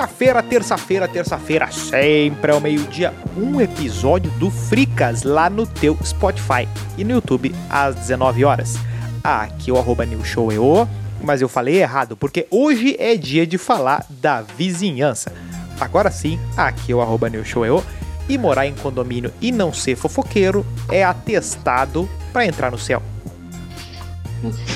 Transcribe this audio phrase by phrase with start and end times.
[0.00, 7.04] Terça-feira, terça-feira, terça-feira, sempre ao meio-dia, um episódio do Fricas lá no teu Spotify e
[7.04, 8.76] no YouTube às 19 horas.
[9.22, 10.88] Aqui o arroba NewShowEO,
[11.22, 15.34] mas eu falei errado, porque hoje é dia de falar da vizinhança.
[15.78, 17.84] Agora sim, aqui o arroba NewShowEO,
[18.26, 23.02] e morar em condomínio e não ser fofoqueiro é atestado para entrar no céu.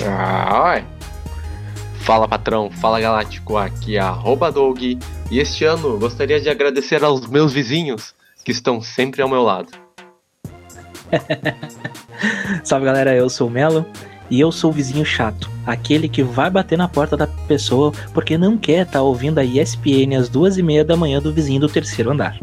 [0.07, 0.83] Ah,
[2.05, 4.79] Fala patrão, fala galáctico, aqui é arroba Doug.
[4.83, 9.71] E este ano gostaria de agradecer aos meus vizinhos que estão sempre ao meu lado.
[12.63, 13.87] Salve galera, eu sou o Melo
[14.29, 18.37] e eu sou o vizinho chato, aquele que vai bater na porta da pessoa porque
[18.37, 21.61] não quer estar tá ouvindo a ESPN às duas e meia da manhã do vizinho
[21.61, 22.39] do terceiro andar.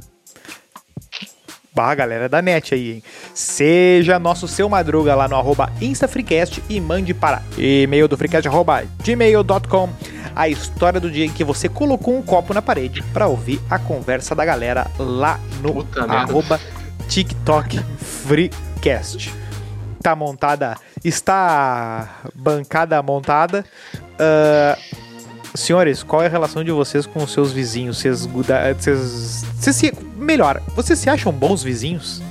[1.74, 3.04] Bah, galera da net aí, hein?
[3.34, 8.84] Seja nosso seu madruga lá no arroba InstaFreecast e mande para e-mail do freecast arroba
[9.02, 9.90] gmail.com
[10.36, 13.80] a história do dia em que você colocou um copo na parede para ouvir a
[13.80, 16.60] conversa da galera lá no Puta arroba
[17.08, 19.34] TikTok Freecast.
[20.02, 23.64] Tá montada, está bancada montada.
[23.96, 25.11] Uh,
[25.56, 27.98] senhores, qual é a relação de vocês com os seus vizinhos?
[27.98, 32.22] Vocês, vocês, vocês se, melhor, vocês se acham bons vizinhos?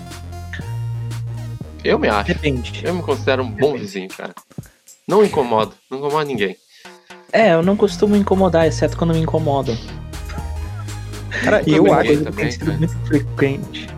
[1.84, 2.28] Eu me acho.
[2.28, 2.80] Depende.
[2.84, 3.78] Eu me considero um bom Depende.
[3.78, 4.34] vizinho, cara.
[5.08, 6.56] Não incomodo, não incomoda ninguém.
[7.32, 9.76] É, eu não costumo incomodar, exceto quando me incomodam.
[11.44, 12.24] Cara, eu acho.
[12.24, 12.78] que tem sido cara.
[12.78, 13.88] muito frequente.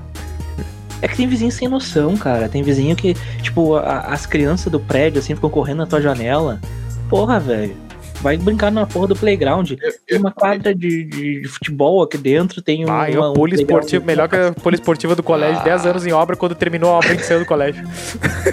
[1.01, 2.48] É que tem vizinho sem noção, cara.
[2.48, 6.61] Tem vizinho que, tipo, a- as crianças do prédio, assim, ficam correndo na tua janela.
[7.09, 7.77] Porra, velho.
[8.23, 9.73] Vai brincar na porra do playground.
[10.06, 14.05] Tem uma quadra de, de- de futebol aqui dentro, tem uma, Ah, eu, um poliesportivo,
[14.07, 15.64] melhor que a poliesportiva do colégio, Ah.
[15.64, 17.85] 10 anos em obra quando terminou a obra que saiu do colégio.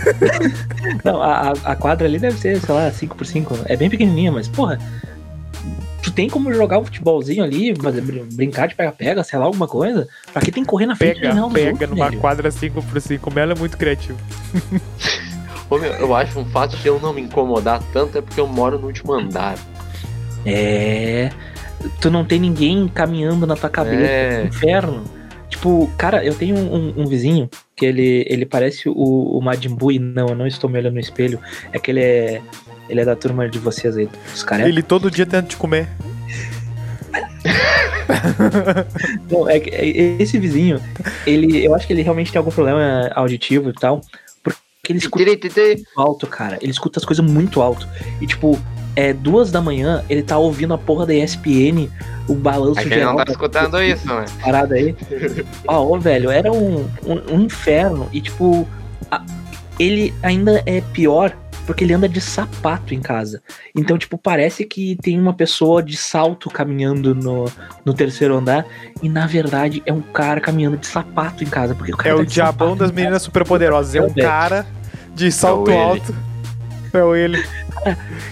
[1.06, 3.62] Não, a, a- a quadra ali deve ser, sei lá, 5x5.
[3.66, 4.80] É bem pequenininha, mas, porra.
[6.02, 9.68] Tu tem como jogar um futebolzinho ali, fazer- brin- brincar de pega-pega, sei lá, alguma
[9.68, 10.08] coisa?
[10.34, 12.20] Pra que tem que correr na frente Pega, pega outros, numa velho?
[12.22, 14.18] quadra 5x5, o Melo é muito criativo.
[15.70, 18.48] Ô, meu, eu acho um fato de eu não me incomodar tanto é porque eu
[18.48, 19.56] moro no último andar.
[20.46, 21.30] É.
[22.02, 24.12] Tu não tem ninguém caminhando na tua cabeça.
[24.12, 24.44] É.
[24.46, 25.04] Inferno.
[25.50, 29.92] Tipo, cara, eu tenho um, um vizinho que ele, ele parece o, o Majin Buu
[29.92, 31.40] e não, eu não estou me olhando no espelho.
[31.72, 32.42] É que ele é.
[32.88, 34.66] Ele é da turma de vocês aí, os caras.
[34.68, 35.88] Ele todo dia tenta te comer.
[39.30, 40.82] Não, é, que- é- esse vizinho,
[41.26, 44.02] ele, eu acho que ele realmente tem algum problema auditivo e tal.
[44.94, 46.58] Porque ele escuta alto, cara.
[46.62, 47.88] Ele escuta as coisas muito alto.
[48.22, 48.60] E tipo,
[48.96, 51.88] é duas da manhã, ele tá ouvindo a porra da ESPN,
[52.28, 53.12] o balanço A gente geral.
[53.12, 54.26] não tá da- escutando isso, né?
[54.42, 54.96] parada aí.
[55.68, 58.10] Ó, ô, velho, era um, um, um inferno.
[58.12, 58.68] E, tipo,
[59.12, 59.24] a-
[59.80, 61.36] ele ainda é pior
[61.66, 63.44] porque ele anda de sapato em casa.
[63.76, 67.46] Então, tipo, parece que tem uma pessoa de salto caminhando no,
[67.86, 68.66] no terceiro andar.
[69.04, 71.76] E, na verdade, é um cara caminhando de sapato em casa.
[71.76, 73.94] Porque o cara É tá o diabão das meninas superpoderosas.
[73.94, 74.66] É um É, cara
[75.20, 75.80] de salto ele.
[75.80, 76.16] alto.
[76.94, 77.44] É o ele.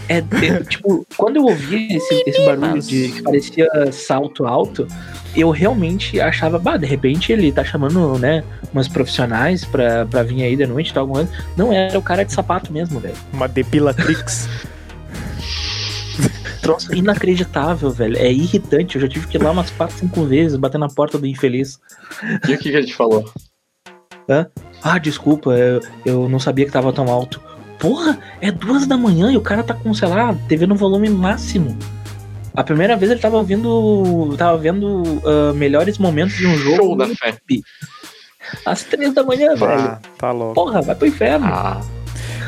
[0.09, 4.87] É, é, tipo, quando eu ouvi esse, esse barulho de que parecia salto alto,
[5.35, 8.43] eu realmente achava, bah, de repente ele tá chamando, né,
[8.73, 11.45] umas profissionais pra, pra vir aí de noite e tal, alguma coisa.
[11.55, 13.15] Não era o cara de sapato mesmo, velho.
[13.31, 14.49] Uma depilatrix.
[16.61, 18.17] Troço inacreditável, velho.
[18.17, 18.95] É irritante.
[18.95, 21.79] Eu já tive que ir lá umas 4, 5 vezes, bater na porta do infeliz.
[22.47, 23.31] E o que, que a gente falou?
[24.83, 27.41] Ah, desculpa, eu, eu não sabia que tava tão alto.
[27.79, 31.09] Porra, é duas da manhã e o cara tá com, sei lá, TV no volume
[31.09, 31.77] máximo.
[32.55, 34.35] A primeira vez ele tava vendo.
[34.37, 37.37] Tava vendo ah, melhores momentos de um jogo Show da fé.
[38.65, 39.71] às três da manhã, velho.
[39.71, 40.55] Ah, tá louco.
[40.55, 41.45] Porra, vai pro inferno.
[41.45, 41.81] Ah,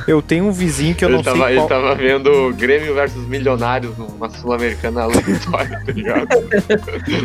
[0.08, 1.68] Eu tenho um vizinho que eu ele, não tava, sei ele qual.
[1.68, 6.28] tava vendo Grêmio versus Milionários numa Sul-Americana aleatória, tá ligado?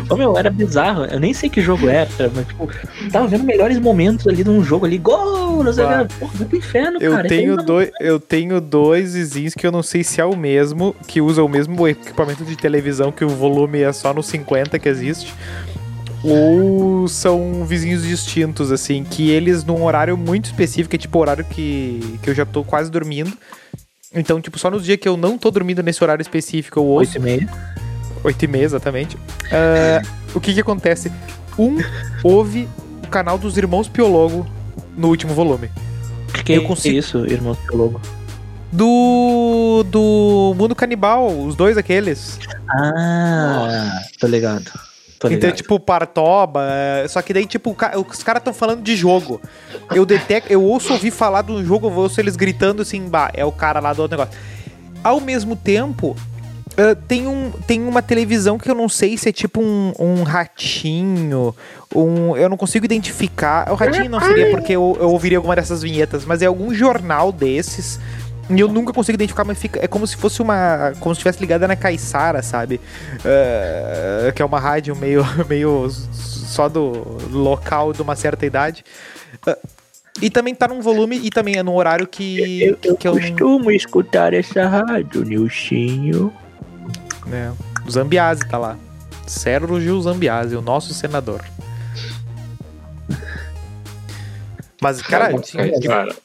[0.09, 1.05] Ô, meu, era bizarro.
[1.05, 2.69] Eu nem sei que jogo era, mas, tipo,
[3.11, 4.97] tava vendo melhores momentos ali num jogo ali.
[4.97, 5.63] Gol!
[5.63, 6.07] Não sei Ah.
[6.19, 7.27] Porra, vai pro inferno, Eu cara.
[7.29, 11.21] tenho, dois, eu tenho dois vizinhos que eu não sei se é o mesmo, que
[11.21, 15.33] usa o mesmo equipamento de televisão, que o volume é só no 50 que existe.
[16.27, 22.17] Ou são vizinhos distintos, assim, que eles num horário muito específico, é tipo horário que,
[22.23, 23.31] que eu já tô quase dormindo.
[24.13, 27.11] Então, tipo, só nos dias que eu não tô dormindo nesse horário específico, eu ouço.
[27.11, 27.49] Oito e meia.
[28.23, 29.17] 8 e meia, exatamente.
[29.51, 30.01] Ah,
[30.33, 31.11] o que que acontece?
[31.59, 31.77] Um
[32.23, 32.67] ouve
[33.03, 34.47] o canal dos Irmãos Piologo
[34.97, 35.69] no último volume.
[36.33, 38.01] Que que Eu é consigo- isso, irmão Lobo?
[38.71, 39.85] Do.
[39.89, 42.39] Do Mundo Canibal, os dois aqueles.
[42.69, 44.71] Ah, tô ligado.
[45.25, 45.49] Tô ligado.
[45.49, 46.65] Então, tipo, Partoba.
[46.69, 47.75] é, Só que daí, tipo,
[48.09, 49.41] os caras estão falando de jogo.
[49.93, 53.31] Eu detecto, eu ouço ouvir falar de um jogo, eu ouço eles gritando assim, bah,
[53.33, 54.39] é o cara lá do outro negócio.
[55.03, 56.15] Ao mesmo tempo,
[56.75, 60.23] Uh, tem, um, tem uma televisão que eu não sei se é tipo um, um
[60.23, 61.55] ratinho,
[61.95, 63.71] um, eu não consigo identificar.
[63.71, 67.31] O ratinho não seria porque eu, eu ouviria alguma dessas vinhetas, mas é algum jornal
[67.31, 67.97] desses.
[68.49, 70.93] E eu nunca consigo identificar, mas fica, é como se fosse uma.
[70.99, 72.79] Como se estivesse ligada na Caissara, sabe?
[73.19, 78.85] Uh, que é uma rádio meio, meio só do local de uma certa idade.
[79.47, 79.55] Uh,
[80.21, 82.61] e também tá num volume e também é num horário que.
[82.63, 86.31] Eu, que, eu que eu costumo escutar essa rádio, Nilchinho.
[87.31, 87.51] É,
[87.85, 88.77] o Zambiase tá lá.
[89.25, 91.41] Sérgio Zambiase, o nosso senador.
[94.81, 96.15] Mas, cara, Música de, cara.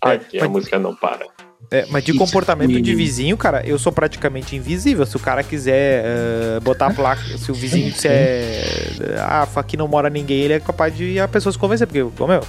[0.00, 1.26] Aqui a mas- música não para.
[1.70, 5.04] É, mas de comportamento e- de vizinho, cara, eu sou praticamente invisível.
[5.06, 8.64] Se o cara quiser eh, botar a placa, se o vizinho disser,
[9.18, 12.26] ah, aqui não mora ninguém, ele é capaz de a pessoa se convencer, porque, ô,
[12.26, 12.42] meu,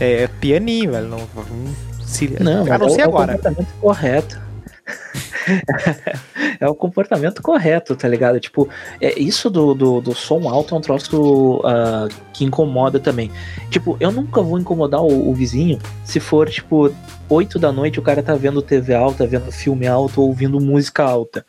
[0.00, 1.08] é pianinho, velho.
[1.08, 1.72] Não, hum,
[2.04, 3.32] se, Não, a não é, ser agora.
[3.32, 4.40] É o comportamento correto.
[6.60, 8.38] É o comportamento correto, tá ligado?
[8.40, 8.68] Tipo,
[9.00, 13.30] é, isso do, do, do som alto é um troço ah, que incomoda também.
[13.70, 16.92] Tipo, eu nunca vou incomodar o, o vizinho se for, tipo,
[17.28, 21.44] 8 da noite o cara tá vendo TV alta, vendo filme alto, ouvindo música alta.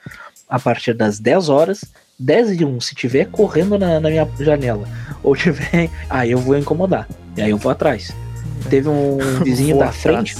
[0.47, 1.85] A partir das 10 horas,
[2.19, 4.87] 10 e 1, se tiver correndo na, na minha janela,
[5.23, 5.89] ou tiver.
[6.09, 7.07] Aí eu vou incomodar.
[7.35, 8.11] E aí eu vou atrás.
[8.69, 10.35] Teve um vizinho da frente?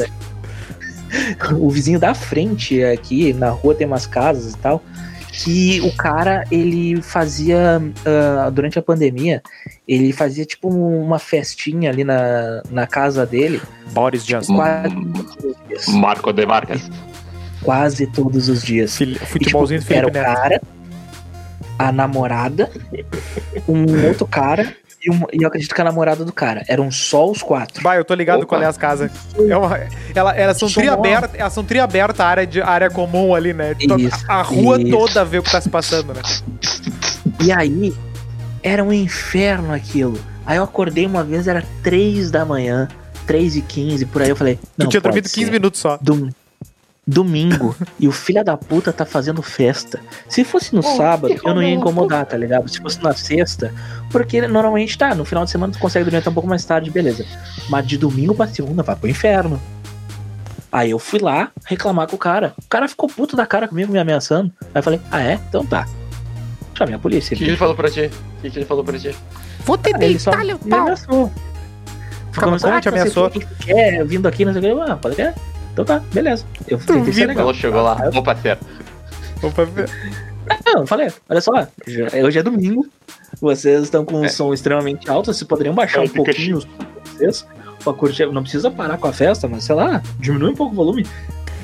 [1.58, 4.84] O vizinho da frente aqui, na rua tem umas casas e tal,
[5.32, 9.42] que o cara, ele fazia, ah, durante a pandemia,
[9.88, 13.62] ele fazia tipo uma festinha ali na, na casa dele,
[13.94, 14.56] Boris Johnson.
[14.56, 15.88] quase todos os dias.
[15.88, 16.90] Marco de Vargas.
[17.64, 18.96] Quase todos os dias.
[18.98, 20.62] Fili- E, tipo, Futebolzinho era o cara,
[21.80, 22.70] a namorada,
[23.68, 26.64] um outro cara e, um, e eu acredito que a namorada do cara.
[26.68, 27.82] Eram só os quatro.
[27.84, 28.46] Vai, eu tô ligado Opa.
[28.48, 29.12] qual é as casas.
[29.48, 29.80] É uma,
[30.16, 31.00] ela, elas são Som tri alto.
[31.00, 33.74] abertas, elas são tri abertas a área, de, a área comum ali, né?
[33.74, 34.92] To- Isso, a rua isso.
[34.92, 36.22] toda vê o que tá se passando, né?
[37.40, 37.94] E aí,
[38.64, 40.20] era um inferno aquilo.
[40.46, 42.88] Aí eu acordei uma vez, era três da manhã,
[43.26, 45.36] três e quinze, por aí eu falei, Tu não tinha pode dormido ser.
[45.40, 45.98] 15 minutos só.
[46.02, 46.30] Dom-
[47.06, 50.00] Domingo, e o filho da puta tá fazendo festa.
[50.30, 52.70] Se fosse no sábado, eu não ia incomodar, tá ligado?
[52.70, 53.74] Se fosse na sexta,
[54.12, 56.92] porque normalmente tá, no final de semana tu consegue dormir até um pouco mais tarde,
[56.92, 57.26] beleza.
[57.70, 59.60] Mas de domingo pra segunda, vai pro inferno.
[60.72, 62.54] Aí eu fui lá reclamar com o cara.
[62.64, 64.54] O cara ficou puto da cara comigo, me ameaçando.
[64.62, 65.34] Aí eu falei, ah é?
[65.50, 65.88] Então tá.
[66.78, 67.36] Chamei a O polícia.
[67.36, 68.12] que, que ele falou pra ti?
[68.38, 69.14] O que, que ele falou pra ti?
[69.66, 70.80] Vou te Aí ele só deitar-lhe o me pau.
[70.82, 71.32] ameaçou.
[72.32, 74.72] Calma, como te "Ah, sei ameaçou?" o que que tu quer, vindo aqui, não sei
[74.72, 74.92] o que.
[74.92, 75.34] Ah, pode querer?
[75.74, 76.46] Então tá, beleza.
[76.68, 77.46] Eu tentei ser legal.
[77.46, 77.98] Ela chegou lá.
[78.16, 78.60] Ô, parceiro.
[79.42, 79.86] Opa, vê-
[80.66, 81.52] Não, eu falei, olha só,
[81.88, 82.86] já- hoje é domingo,
[83.40, 84.30] vocês estão com um É.
[84.30, 86.72] som extremamente alto, vocês poderiam baixar É, um pouquinho os de
[87.16, 87.48] vocês
[87.84, 88.26] pra curtir.
[88.28, 91.06] Não precisa parar com a festa, mas sei lá, diminui um pouco o volume.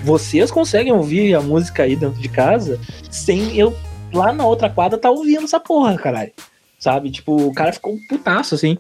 [0.04, 2.80] Vocês conseguem ouvir a música aí dentro de casa
[3.12, 3.76] sem eu
[4.14, 6.32] lá na outra quadra tá ouvindo essa porra, caralho.
[6.80, 7.10] Sabe?
[7.12, 8.78] Tipo, o cara ficou um putaço, assim.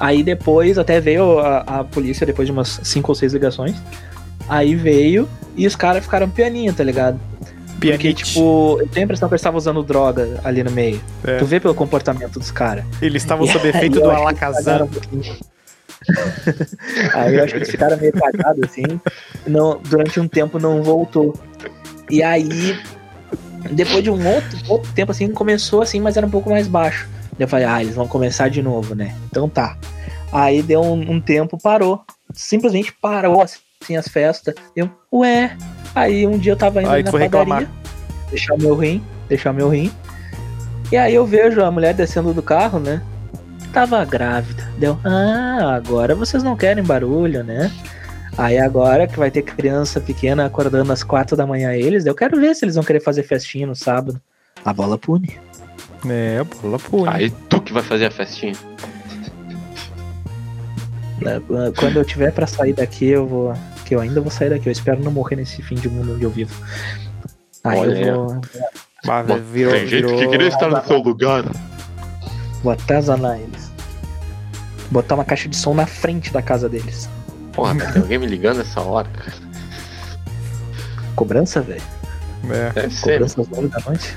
[0.00, 3.76] Aí depois até veio a, a polícia, depois de umas cinco ou seis ligações.
[4.48, 7.20] Aí veio e os caras ficaram pianinho, tá ligado?
[7.78, 8.24] Porque, Pianite.
[8.24, 11.00] tipo, eu tenho a impressão que eles estavam usando droga ali no meio.
[11.24, 11.38] É.
[11.38, 12.84] Tu vê pelo comportamento dos caras.
[13.00, 15.36] Eles estavam sob efeito do um pouquinho.
[17.14, 18.82] aí eu acho que eles ficaram meio cagados, assim.
[19.46, 21.34] Não, durante um tempo não voltou.
[22.10, 22.76] E aí,
[23.70, 27.08] depois de um outro, outro tempo, assim, começou assim, mas era um pouco mais baixo.
[27.38, 29.14] Eu falei, ah, eles vão começar de novo, né?
[29.30, 29.78] Então tá.
[30.32, 32.02] Aí deu um, um tempo, parou.
[32.34, 33.58] Simplesmente parou, assim,
[33.96, 34.54] as festas.
[34.74, 35.56] Eu, ué.
[35.94, 37.68] Aí um dia eu tava indo Aí na padaria, reclamar.
[38.30, 39.90] deixar o meu rim, deixar o meu rim.
[40.92, 43.02] E aí eu vejo a mulher descendo do carro, né?
[43.72, 44.68] Tava grávida.
[44.78, 47.70] Deu, ah, agora vocês não querem barulho, né?
[48.36, 52.38] Aí agora que vai ter criança pequena acordando às quatro da manhã eles, eu quero
[52.38, 54.20] ver se eles vão querer fazer festinha no sábado.
[54.64, 55.38] A bola pune.
[56.08, 57.10] É, bola punha.
[57.10, 58.54] Aí tu que vai fazer a festinha.
[61.20, 61.40] Né?
[61.78, 63.54] Quando eu tiver pra sair daqui, eu vou.
[63.84, 64.68] Que eu ainda vou sair daqui.
[64.68, 66.54] Eu espero não morrer nesse fim de mundo onde eu vivo.
[67.64, 67.98] Aí Olha.
[68.06, 68.40] eu vou,
[69.06, 70.18] Bah, Bom, virou, Tem gente virou...
[70.18, 71.44] que queria estar no seu lugar.
[72.62, 73.70] vou atazanar eles.
[74.90, 77.08] Botar uma caixa de som na frente da casa deles.
[77.52, 79.32] Porra, cara, tem alguém me ligando essa hora, cara.
[81.14, 81.82] Cobrança, velho?
[82.50, 82.70] É.
[82.72, 82.96] Deve.
[83.00, 84.16] Cobrança às nove da noite.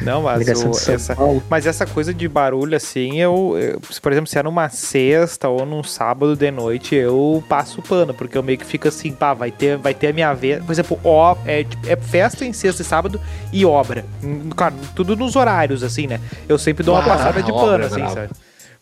[0.00, 1.14] Não, mas, o- essa,
[1.48, 5.48] mas essa coisa de barulho assim, eu, eu- se, por exemplo, se é numa sexta
[5.48, 9.12] ou num sábado de noite, eu passo o pano, porque eu meio que fico assim,
[9.12, 10.62] pá, vai ter, vai ter a minha vez.
[10.64, 13.20] Por exemplo, ó, é, tipo, é festa em sexta e sábado
[13.52, 14.04] e obra.
[14.22, 16.20] Hum, Claro, tudo nos horários, assim, né?
[16.48, 18.28] Eu sempre dou uma Ah, passada de pano, é assim, sabe?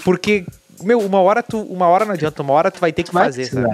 [0.05, 0.45] Porque,
[0.83, 1.61] meu, uma hora tu.
[1.63, 3.69] Uma hora não adianta, uma hora tu vai ter que Vai fazer, sabe?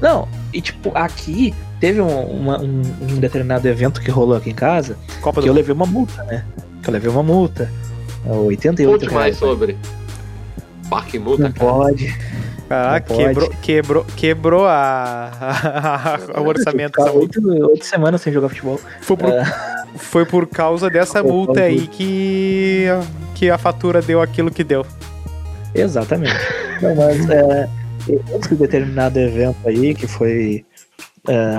[0.00, 4.54] Não, e tipo, aqui teve um, uma- um- um determinado evento que rolou aqui em
[4.54, 6.44] casa Copa que do eu levei uma multa, né?
[6.82, 7.70] Que eu levei uma multa.
[8.26, 9.76] É, 88 Conte mais sobre.
[10.88, 11.70] Parque multa, Não cara.
[11.72, 12.18] pode.
[12.68, 13.24] Ah, Não pode.
[13.24, 18.80] quebrou, quebrou, quebrou a, a- o orçamento oito, oito semanas sem jogar futebol.
[19.00, 19.30] Foi por,
[19.96, 22.86] foi por causa dessa multa aí que,
[23.34, 24.86] que a fatura deu aquilo que deu.
[25.74, 26.34] Exatamente.
[26.82, 27.68] Não, mas é,
[28.08, 30.64] esse determinado evento aí, que foi
[31.28, 31.58] é,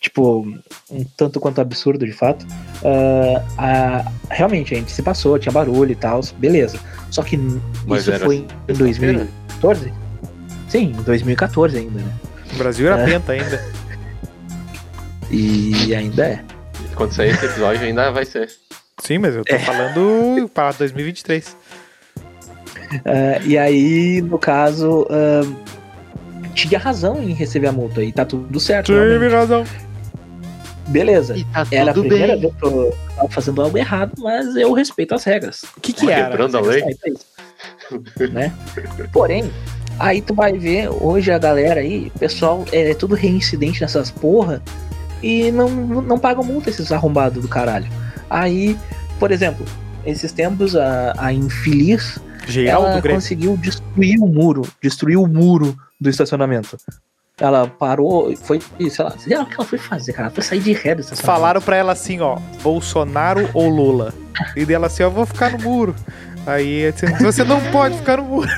[0.00, 0.46] tipo
[0.90, 2.44] um tanto quanto absurdo de fato,
[2.82, 6.78] é, a- realmente a gente se passou, tinha barulho e tal, beleza.
[7.10, 7.36] Só que
[7.86, 8.36] Mas isso foi
[8.68, 9.18] em sexta-feira?
[9.58, 9.92] 2014?
[10.68, 12.12] Sim, em 2014 ainda, né?
[12.54, 13.04] O Brasil era É.
[13.06, 13.64] penta ainda.
[15.30, 16.44] E ainda é.
[16.94, 18.50] Quando sair esse episódio ainda vai ser.
[19.02, 19.58] Sim, mas eu tô É.
[19.58, 21.56] falando para 2023.
[23.04, 25.40] É, e aí, no caso, é,
[26.54, 28.92] tinha razão em receber a multa e tá tudo certo.
[28.92, 29.14] realmente.
[29.20, 29.64] Tive razão.
[30.88, 31.36] Beleza.
[31.36, 32.40] E tá Era a primeira bem.
[32.42, 35.62] vez que eu tava fazendo algo errado, mas eu respeito as regras.
[35.76, 36.28] O que que Tá era?
[36.30, 36.82] quebrando a lei?
[38.32, 38.52] Né?
[39.12, 39.50] Porém,
[39.98, 44.62] aí tu vai ver hoje a galera aí, o pessoal é tudo reincidente nessas porra
[45.22, 47.86] e não, não pagam multa esses arrombados do caralho.
[48.28, 48.76] Aí,
[49.18, 49.64] por exemplo,
[50.04, 56.10] esses tempos a, a infeliz Geral ela conseguiu destruir o muro, destruir o muro do
[56.10, 56.76] estacionamento.
[57.40, 60.26] Ela parou, foi, sei lá, sei lá o que ela foi fazer, cara.
[60.26, 61.40] Ela foi sair de ré do estacionamento.
[61.40, 64.12] Falaram pra ela assim, ó, Bolsonaro ou Lula?
[64.54, 65.94] E dela assim, ó, eu vou ficar no muro.
[66.46, 68.50] Aí disse, você não pode ficar no muro.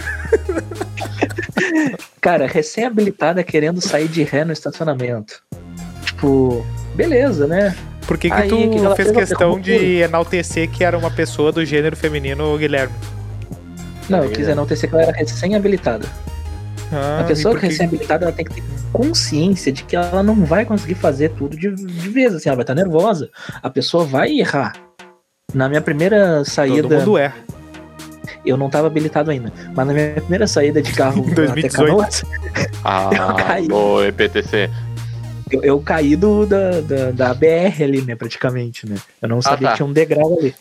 [2.21, 5.43] Cara, recém-habilitada querendo sair de ré no estacionamento.
[6.05, 7.77] Tipo, beleza, né?
[8.07, 11.65] Por que, que Aí, tu que fez questão de enaltecer que era uma pessoa do
[11.65, 12.95] gênero feminino, Guilherme?
[14.09, 16.07] Não, eu quis não ter que ela era recém-habilitada.
[16.95, 19.97] Ah, a pessoa e por que é recém-habilitada ela tem que ter consciência de que
[19.97, 23.29] ela não vai conseguir fazer tudo de, de vez, assim, ela vai estar nervosa.
[23.63, 24.75] A pessoa vai errar.
[25.53, 27.33] Na minha primeira Todo saída, mundo é.
[28.45, 31.73] eu não estava habilitado ainda, mas na minha primeira saída de carro Em até 2018.
[31.77, 32.25] Canoas,
[32.85, 33.69] Ah, Eu caí.
[33.69, 34.71] no EPTC.
[35.51, 38.97] eu, eu caí do, da, da, da BR ali, né, praticamente, né?
[39.23, 39.73] Eu não sabia tá.
[39.73, 40.55] que tinha um degrau ali.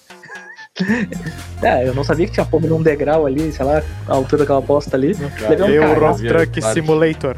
[1.62, 4.40] é, eu não sabia que tinha porra de um degrau ali, sei lá, a altura
[4.40, 5.14] daquela posta ali.
[5.48, 6.28] Levei um Euro cagaço.
[6.28, 7.36] Truck Simulator.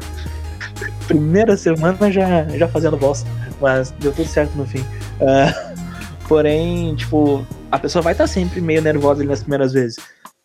[1.06, 3.28] primeira semana já, já fazendo bosta,
[3.60, 4.84] mas deu tudo certo no fim.
[5.20, 5.72] Ah,
[6.28, 9.96] porém, tipo, a pessoa vai estar sempre meio nervosa ali nas primeiras vezes.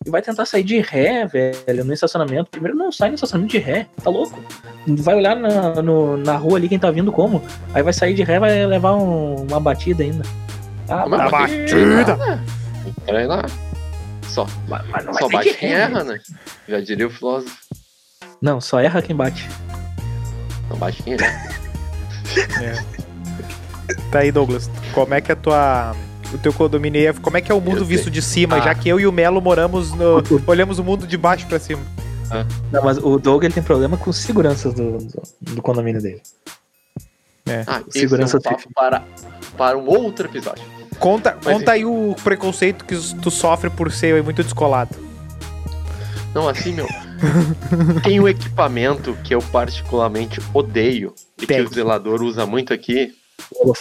[0.05, 2.49] E vai tentar sair de ré, velho, no estacionamento.
[2.49, 4.37] Primeiro não sai no estacionamento de ré, tá louco?
[4.87, 7.41] Vai olhar na, no- na rua ali quem tá vindo como.
[7.71, 10.23] Aí vai sair de ré vai levar um- uma batida ainda.
[10.89, 12.41] Ah, Uma mas, batida.
[13.05, 13.43] Peraí lá.
[14.27, 16.19] Só, mas- mas só bate de quem erra, né?
[16.67, 17.55] Já diria o filósofo.
[18.41, 19.49] Não, só erra quem bate.
[20.69, 21.49] Não bate quem erra.
[24.11, 24.69] Tá aí, Douglas.
[24.93, 25.95] Como é que é a tua.
[26.33, 28.13] O teu condomínio aí, como é que é o mundo Eu visto sei.
[28.13, 28.61] de cima, Ah.
[28.61, 30.23] já que eu e o Melo moramos no.
[30.47, 31.81] olhamos o mundo de baixo pra cima.
[32.71, 36.21] Não, mas o Doug ele tem problema com seguranças do, do, do condomínio dele.
[37.67, 39.03] Ah, Segurança é um papo para,
[39.57, 40.63] para um outro episódio.
[41.01, 44.95] Conta, Mas conta aí o preconceito que tu sofre por ser muito descolado.
[46.31, 46.87] Não, assim, meu.
[48.03, 53.15] tem um equipamento que eu particularmente odeio e que o zelador usa muito aqui,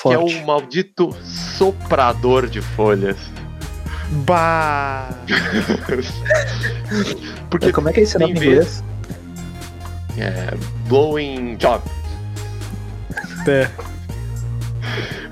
[0.03, 3.19] que é o maldito soprador de folhas.
[4.25, 5.11] Bah!
[7.51, 8.83] Porque Como é que é esse nome em inglês?
[10.17, 10.55] é
[10.89, 11.85] blowing job.
[13.47, 13.69] É.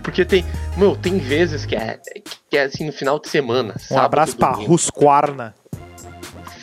[0.02, 0.45] Porque tem,
[0.78, 1.99] meu, tem vezes que é,
[2.49, 3.75] que é assim no final de semana.
[3.75, 5.54] Um sábado, abraço pra domingo, Husqvarna.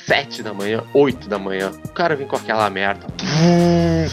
[0.05, 1.71] Sete da manhã, oito da manhã.
[1.83, 3.07] O cara vem com aquela merda,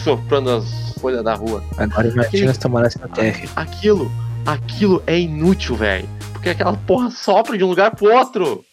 [0.03, 1.63] soprando as folhas da rua.
[1.77, 3.47] Agora imagina se tu morasse na terra.
[3.55, 4.11] Aquilo,
[4.45, 6.09] aquilo é inútil, velho.
[6.33, 8.65] Porque aquela porra sopra de um lugar pro outro.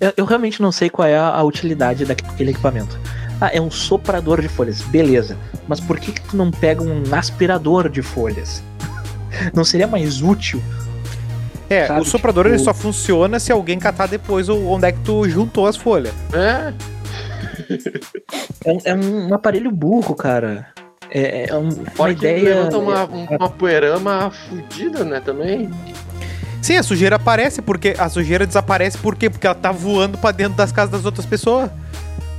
[0.00, 2.98] Eu, eu realmente não sei qual é a, a utilidade daquele equipamento.
[3.40, 5.38] Ah, é um soprador de folhas, beleza.
[5.66, 8.62] Mas por que, que tu não pega um aspirador de folhas?
[9.54, 10.62] Não seria mais útil?
[11.68, 14.92] É, Sabe, o soprador ele tipo- só funciona se alguém catar depois o- onde é
[14.92, 16.12] que tu juntou as folhas.
[16.32, 16.72] É,
[18.64, 20.66] É, um- é um aparelho burro, cara.
[21.10, 21.68] É, é um-
[21.98, 22.42] uma ideia.
[22.42, 25.70] levanta uma, um- uma poeirama fudida, né, também.
[26.62, 29.30] Sim, a sujeira aparece porque a sujeira desaparece por quê?
[29.30, 31.70] Porque ela tá voando pra dentro das casas das outras pessoas.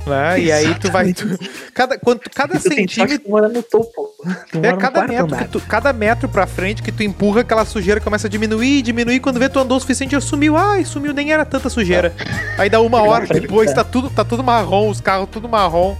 [0.06, 0.40] Né?
[0.40, 1.12] E aí tu vai.
[1.12, 1.38] tu-
[1.72, 3.18] cada, quanto, cada Tu que centímetro.
[3.20, 4.10] tu mora no topo.
[4.50, 8.00] Tu mora É cada metro, tu, cada metro pra frente que tu empurra, aquela sujeira
[8.00, 9.20] começa a diminuir, diminuir.
[9.20, 10.56] Quando vê, tu andou o suficiente, já sumiu.
[10.56, 12.12] Ai, sumiu, nem era tanta sujeira.
[12.58, 15.96] Aí dá uma hora frente, depois, tá tudo, tá tudo marrom, os carros tudo marrom.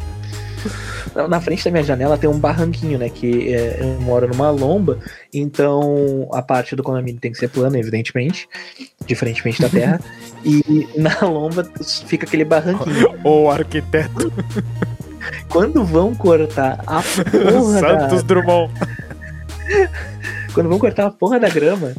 [1.29, 3.09] Na frente da minha janela tem um barranquinho, né?
[3.09, 4.99] Que é, eu moro numa lomba,
[5.33, 8.49] então a parte do condomínio tem que ser plana, evidentemente,
[9.07, 10.01] diferentemente da terra.
[10.45, 11.69] e na lomba
[12.07, 13.15] fica aquele barranquinho.
[13.25, 14.33] Ô, arquiteto.
[15.49, 18.27] Quando vão cortar a porra Santos da...
[18.29, 18.73] Drummond.
[20.53, 21.95] Quando vão cortar a porra da grama,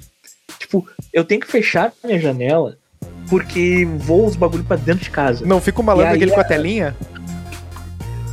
[0.60, 2.78] tipo, eu tenho que fechar minha janela
[3.30, 5.46] porque voa os bagulho pra dentro de casa.
[5.46, 6.96] Não fica o malandro aquele a- com a telinha?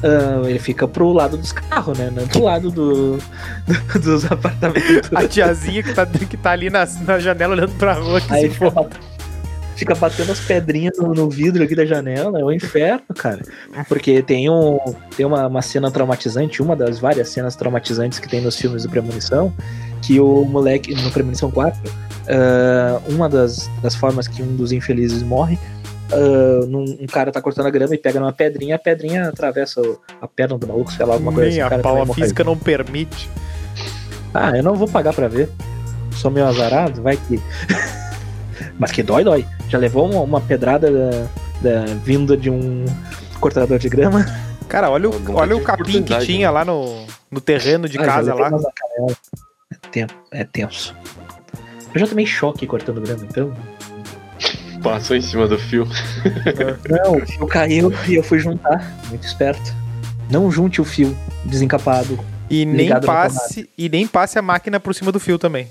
[0.03, 2.11] Ah, ele fica pro lado dos carros, né?
[2.15, 5.11] Não do lado do, do- dos apartamentos.
[5.15, 8.21] A tiazinha que tá, que tá ali na, na janela olhando pra rua.
[8.21, 8.97] Que Aí fica, bat-
[9.77, 13.43] fica batendo as pedrinhas no, no vidro aqui da janela, é o inferno, cara.
[13.89, 14.79] Porque tem, um,
[15.17, 18.89] tem uma, uma cena traumatizante, uma das várias cenas traumatizantes que tem nos filmes do
[18.91, 19.53] Premonição,
[20.03, 21.79] que o moleque, no Premonição 4,
[22.29, 25.59] ah, uma das, das formas que um dos infelizes morre,
[26.13, 29.81] ah, num- um cara tá cortando a grama e pega numa pedrinha, a pedrinha atravessa
[30.21, 31.57] a perna do maluco, sei lá, alguma coisa assim.
[31.59, 33.29] Nem o a cara pau, a física não permite.
[34.33, 35.49] Ah, eu não vou pagar pra ver.
[36.13, 37.41] Sou meio azarado, vai que.
[38.79, 39.47] Mas que dói, dói.
[39.69, 41.27] Já levou uma, uma pedrada da,
[41.85, 42.85] da vinda de um
[43.41, 44.25] cortador de grama?
[44.69, 46.51] Cara, olha o, olha o capim que tinha né?
[46.51, 48.51] lá no, no terreno de Ah, casa lá.
[49.95, 50.95] É, é tenso.
[51.93, 53.53] Eu já tomei choque cortando grama, então.
[54.83, 55.87] Passou em cima do fio.
[56.89, 58.99] Não, o fio caiu e eu fui juntar.
[59.09, 59.75] Muito esperto.
[60.31, 62.19] Não junte o fio desencapado.
[62.49, 65.69] E nem, passe, e nem passe a máquina por cima do fio também.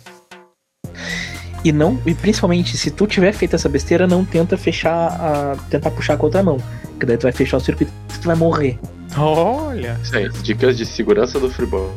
[1.63, 5.57] E não, e principalmente, se tu tiver feito essa besteira, não tenta fechar a.
[5.69, 6.57] tentar puxar com a outra mão.
[6.97, 8.79] Que daí tu vai fechar o circuito e tu vai morrer.
[9.17, 9.99] Olha.
[10.01, 11.89] Isso aí, dicas de segurança do Freeboy.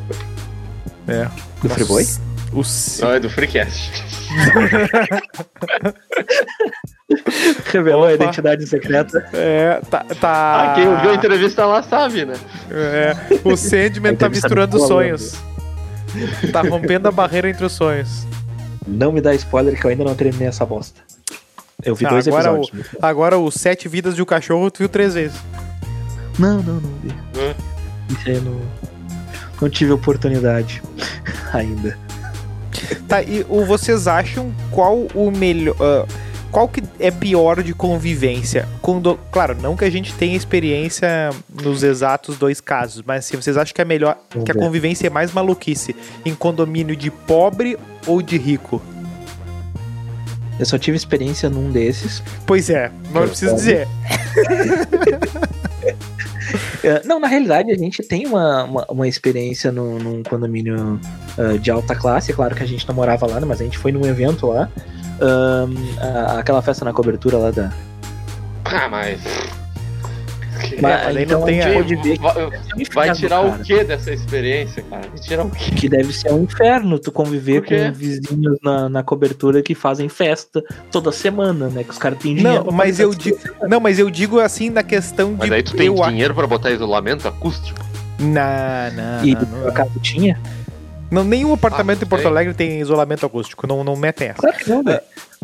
[1.06, 1.28] É.
[1.62, 2.04] Do Freeboy?
[2.52, 2.62] O
[3.00, 4.02] Não, é do Freecast.
[7.72, 8.24] Revelou a Opa.
[8.24, 9.24] identidade secreta.
[9.32, 10.04] É, tá.
[10.20, 12.34] tá Ah, quem ouviu a entrevista lá sabe, né?
[12.70, 15.34] É, o Sandman A tá misturando sonhos.
[16.52, 18.26] Tá rompendo a barreira entre os sonhos.
[18.86, 21.00] Não me dá spoiler que eu ainda não terminei essa bosta.
[21.84, 22.86] Eu vi Ah, dois agora episódios.
[23.00, 25.36] Agora, os Sete Vidas de um Cachorro, tu viu três vezes.
[26.38, 27.08] Não, não, não vi.
[28.10, 28.60] Isso aí eu não,
[29.60, 30.82] não tive oportunidade
[31.52, 31.96] ainda.
[33.08, 35.76] Tá, e o, vocês acham qual o melhor.
[35.80, 36.06] ah,
[36.52, 38.68] qual que é pior de convivência?
[38.82, 43.56] Quando, claro, não que a gente tenha experiência nos exatos dois casos, mas se vocês
[43.56, 48.20] acham que é melhor, que a convivência é mais maluquice em condomínio de pobre ou
[48.20, 48.82] de rico?
[50.60, 52.22] Eu só tive experiência num desses.
[52.46, 53.88] Pois é, não preciso dizer.
[56.84, 61.00] É, não, na realidade, a gente tem uma, uma, uma experiência no, num condomínio
[61.38, 62.32] ah, de alta classe.
[62.32, 64.68] Claro que a gente não morava lá, né, mas a gente foi num evento lá.
[65.22, 67.70] Ahn, a- aquela festa na cobertura lá da.
[68.64, 69.20] Ah, mas.
[70.72, 72.50] É, mas aí não tem a pode ver que Vai, é um
[72.94, 73.48] vai tirar cara.
[73.48, 75.02] o que dessa experiência, cara?
[75.08, 75.70] Vai tirar o quê?
[75.72, 80.62] Que deve ser um inferno tu conviver com vizinhos na, na cobertura que fazem festa
[80.90, 81.82] toda semana, né?
[81.84, 82.58] Que os caras têm dinheiro.
[82.58, 85.52] Não, pra mas fazer eu digo, não, mas eu digo assim na questão de Mas
[85.52, 87.78] aí tu tem dinheiro pra botar isolamento acústico?
[88.20, 89.40] Não, não, E não,
[89.74, 90.38] não, tinha?
[91.12, 92.26] Não, nenhum apartamento Ah, em Porto.
[92.26, 94.38] Alegre tem isolamento acústico, não, não metem essa.
[94.40, 95.00] Claro que não, velho.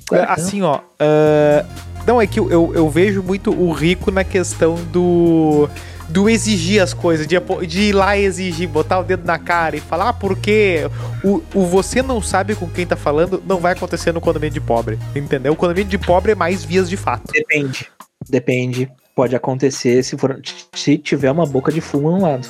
[0.06, 0.46] Claro que não.
[0.46, 0.80] assim, ó.
[0.98, 1.64] ah,
[2.06, 5.68] não, é que eu, eu, eu vejo muito o rico na questão do.
[6.08, 9.76] Do exigir as coisas, de, de ir lá e exigir, botar o dedo na cara
[9.76, 10.88] e falar, ah, porque
[11.22, 14.60] o, o você não sabe com quem tá falando, não vai acontecer no condomínio de
[14.60, 14.98] pobre.
[15.14, 15.52] Entendeu?
[15.52, 17.30] O condomínio de pobre é mais vias de fato.
[17.30, 17.90] Depende.
[18.26, 18.90] Depende.
[19.14, 20.40] Pode acontecer se, for,
[20.74, 22.48] se tiver uma boca de fumo no lado.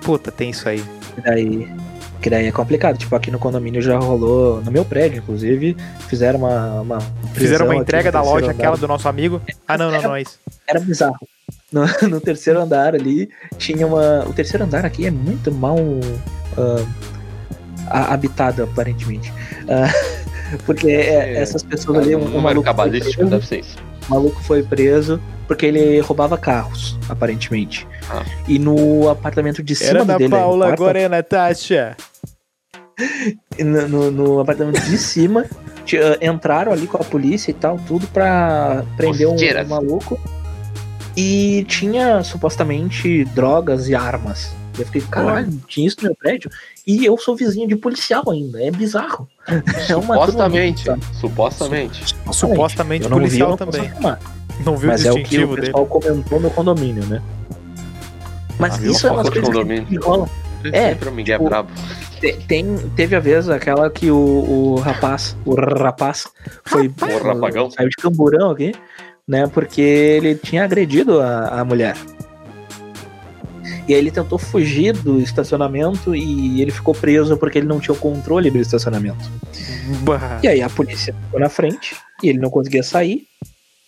[0.00, 0.82] Puta, tem isso aí.
[1.14, 1.68] Que daí,
[2.20, 2.96] que daí é complicado.
[2.98, 5.76] Tipo, aqui no condomínio já rolou, no meu prédio, inclusive,
[6.08, 6.80] fizeram uma.
[6.80, 6.98] uma
[7.34, 8.52] Fizeram uma entrega da loja, andar.
[8.54, 9.40] aquela do nosso amigo.
[9.66, 10.38] Ah, não, não, não é isso.
[10.68, 11.16] Era bizarro.
[11.72, 13.28] No, no terceiro andar ali
[13.58, 14.24] tinha uma.
[14.28, 15.76] O terceiro andar aqui é muito mal
[17.88, 19.32] a- habitado, aparentemente.
[19.68, 19.90] Ah,
[20.66, 22.14] porque é- essas pessoas ali.
[22.16, 23.76] Um, Um número cabalístico deve ser isso.
[24.10, 27.86] O maluco foi preso porque ele roubava carros, aparentemente.
[28.10, 28.24] Ah.
[28.48, 30.30] E no apartamento de cima Era da dele.
[30.30, 31.96] Paula, quarto, agora é Natasha.
[33.58, 38.06] no, no- no apartamento de cima, ah, entraram ali com a polícia e tal, tudo
[38.08, 40.20] pra prender um, um maluco.
[41.16, 44.52] E tinha supostamente drogas e armas.
[44.78, 46.48] Eu fiquei, caralho, tinha isso no meu prédio?
[46.86, 49.28] E eu sou vizinho de policial ainda, é bizarro.
[49.88, 50.84] É uma Supostamente.
[51.12, 52.14] Supostamente.
[52.32, 53.92] Supostamente Eu não vi, eu policial não posso também.
[54.64, 55.66] Não viu Mas o é o que o distintivo dele.
[55.68, 57.22] pessoal comentou no condomínio, né?
[58.58, 59.86] Mas Ah, isso é uma coisa condomínio.
[59.86, 60.28] que rola.
[60.72, 61.70] É, Sempre o Miguel é tipo, brabo.
[62.20, 66.28] Te- Tem, teve a vez aquela que o, o rapaz, o rapaz,
[66.66, 67.70] foi O rapagão.
[67.70, 68.74] saiu de camburão aqui,
[69.26, 69.46] né?
[69.46, 71.96] Porque ele tinha agredido a, a mulher.
[73.88, 77.94] E aí ele tentou fugir do estacionamento e ele ficou preso porque ele não tinha
[77.94, 79.30] o controle do estacionamento.
[80.02, 80.40] Bah.
[80.42, 83.26] E aí a polícia ficou na frente e ele não conseguia sair.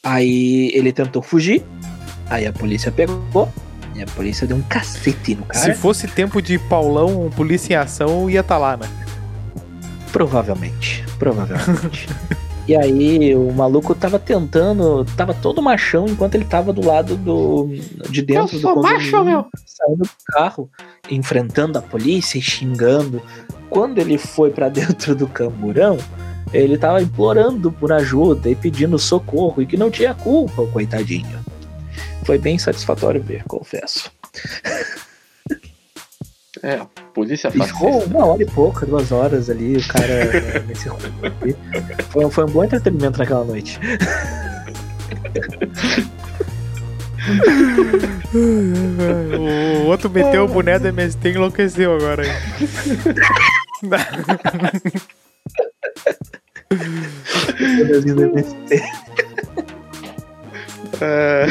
[0.02, 1.62] Aí ele tentou fugir.
[2.28, 3.48] Aí a polícia pegou.
[3.94, 5.66] E a polícia deu um cacete no cara.
[5.66, 8.88] Se fosse tempo de Paulão, polícia em ação, ia estar tá lá, né?
[10.11, 11.05] Provavelmente.
[11.18, 12.09] Provavelmente.
[12.66, 15.05] e aí o maluco tava tentando.
[15.16, 17.68] Tava todo machão enquanto ele tava do lado do.
[18.09, 19.46] de dentro Eu sou do macho, meu.
[19.66, 20.70] Saindo do carro,
[21.11, 23.20] enfrentando a polícia e xingando.
[23.68, 25.98] Quando ele foi pra dentro do camburão,
[26.53, 31.40] ele tava implorando por ajuda e pedindo socorro e que não tinha culpa, o coitadinho.
[32.25, 34.12] Foi bem satisfatório ver, confesso.
[36.62, 36.81] É,
[37.14, 38.16] polícia E ficou fascista.
[38.16, 40.07] uma hora e pouca, duas horas ali, o cara
[40.40, 41.11] né, nesse rolê.
[42.09, 43.79] foi, foi um bom entretenimento naquela noite.
[49.83, 52.22] O outro meteu o boné do MST e enlouqueceu agora.
[52.22, 52.31] aí.
[61.01, 61.46] É,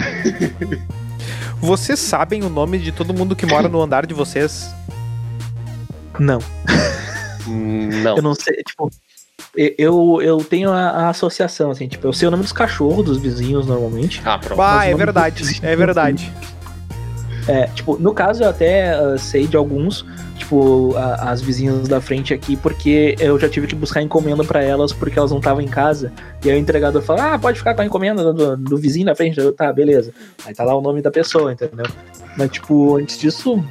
[1.59, 4.73] Vocês sabem o nome de todo mundo que mora no andar de vocês?
[6.19, 6.39] Não,
[7.47, 8.17] Não.
[8.17, 8.89] eu não sei, tipo.
[9.55, 13.17] Eu, eu tenho a, a associação, assim, tipo, eu sei o nome dos cachorros dos
[13.17, 14.21] vizinhos normalmente.
[14.23, 14.61] Ah, pronto.
[14.61, 16.31] Ah, é verdade, é verdade.
[17.47, 20.05] É, tipo, no caso eu até ah, sei de alguns,
[20.37, 24.63] tipo, a- as vizinhas da frente aqui, porque eu já tive que buscar encomenda pra
[24.63, 26.13] elas porque elas não estavam em casa.
[26.45, 29.15] E aí o entregador fala: Ah, pode ficar com a encomenda do, do vizinho da
[29.15, 29.39] frente.
[29.39, 30.13] Eu, tá, beleza.
[30.45, 31.87] Aí tá lá o nome da pessoa, entendeu?
[32.37, 33.61] Mas, tipo, antes disso,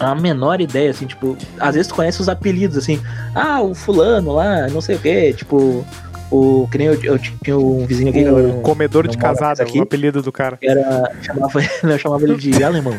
[0.00, 3.00] a menor ideia, assim, tipo, às vezes tu conhece os apelidos, assim,
[3.34, 5.84] ah, o fulano lá, não sei o quê, tipo,
[6.30, 6.68] o.
[6.70, 9.62] Que nem eu, eu tinha um vizinho aqui que eu O não- comedor de casada,
[9.62, 9.78] aqui.
[9.78, 10.58] o apelido do cara.
[10.62, 11.10] era.
[11.22, 12.96] Chamava, eu chamava ele de alemão.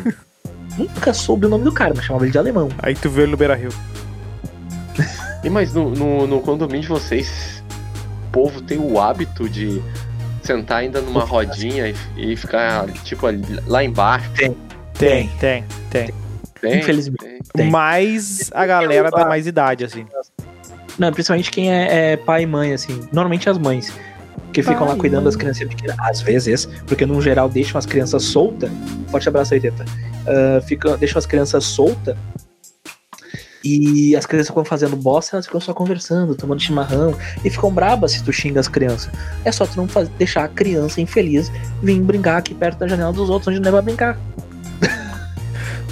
[0.77, 2.69] Nunca soube o nome do cara, mas chamava ele de alemão.
[2.79, 3.69] Aí tu vê ele no Beira Rio.
[5.43, 7.63] E mas no, no, no condomínio de vocês,
[8.27, 9.81] o povo tem o hábito de
[10.43, 14.29] sentar ainda numa rodinha e, e ficar, tipo, ali- lá embaixo.
[14.35, 14.55] Tem,
[14.93, 15.63] tem, tem.
[15.89, 16.09] Tem,
[16.63, 17.23] Infelizmente.
[17.23, 17.39] tem.
[17.53, 17.69] Tem.
[17.71, 20.05] Mas a galera da mais idade, assim.
[20.97, 22.99] Não, principalmente quem é, é pai e mãe, assim.
[23.11, 23.93] Normalmente as mães.
[24.53, 25.25] Que ficam lá cuidando mãe.
[25.25, 25.95] das crianças pequenas.
[25.99, 28.71] Às vezes, porque no geral deixam as crianças soltas.
[29.09, 29.85] Forte abraço aí, Teta.
[30.25, 32.15] Ah, fica, deixam as crianças soltas.
[33.63, 37.13] E as crianças ficam fazendo bosta, elas ficam só conversando, tomando chimarrão.
[37.43, 39.11] E ficam brabas se tu xinga as crianças.
[39.43, 41.51] É só tu não faz- deixar a criança infeliz
[41.83, 44.17] vir brincar aqui perto da janela dos outros, onde não é pra brincar.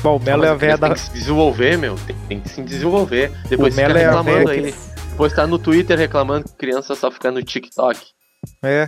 [0.05, 0.87] Bom, o Melo é a a véia criança da.
[0.89, 1.95] Tem que se desenvolver, meu.
[2.05, 3.31] Tem, tem que se desenvolver.
[3.49, 4.71] Depois O fica Melo é a reclamando véia aí.
[4.71, 4.77] que.
[5.09, 7.99] Depois tá no Twitter reclamando que criança só fica no TikTok.
[8.63, 8.87] É.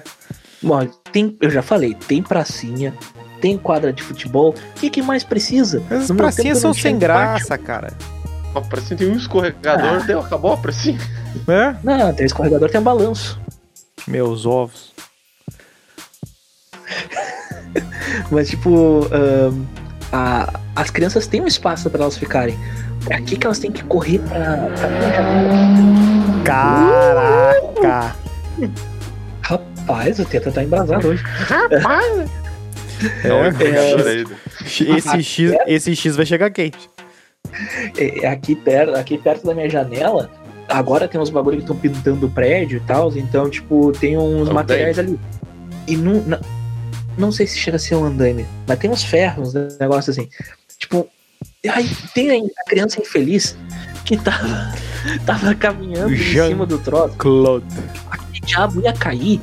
[0.62, 2.94] Bom, tem, eu já falei, tem pracinha,
[3.42, 4.50] tem quadra de futebol.
[4.52, 5.82] O que, que mais precisa?
[5.90, 7.00] As pracinhas são sem pátio.
[7.00, 7.94] graça, cara.
[8.54, 10.06] Ó, Pra cima tem um escorregador, Ah.
[10.06, 11.00] deu, acabou a pracinha.
[11.48, 11.76] É?
[11.84, 13.40] Não, tem escorregador, tem um balanço.
[14.08, 14.92] Meus ovos.
[18.32, 19.66] Mas, tipo, ahn,
[20.12, 22.58] a- as crianças têm um espaço pra elas ficarem.
[23.06, 24.38] Pra que, que elas têm que correr pra,
[24.78, 26.44] pra minha janela?
[26.44, 28.16] Caraca!
[29.42, 31.24] Rapaz, o Teta tá embrasado hoje.
[33.24, 33.50] É um É,
[34.10, 34.26] aí.
[34.98, 36.90] esse, X, esse X vai chegar quente.
[37.98, 40.30] É, é aqui, perto, aqui perto da minha janela,
[40.68, 44.50] agora tem uns bagulho que estão pintando o prédio e tal, então, tipo, tem uns
[44.50, 45.18] materiais ali.
[45.88, 46.40] E não, não,
[47.18, 50.30] não sei se chega a ser um andaime, mas tem uns ferros, uns negócios assim.
[50.78, 51.08] Tipo,
[51.70, 53.58] aí tem a criança infeliz
[54.06, 54.74] que tava,
[55.26, 57.66] tava caminhando em Jean- cima do troço, Claude.
[58.12, 59.42] aquele diabo ia cair,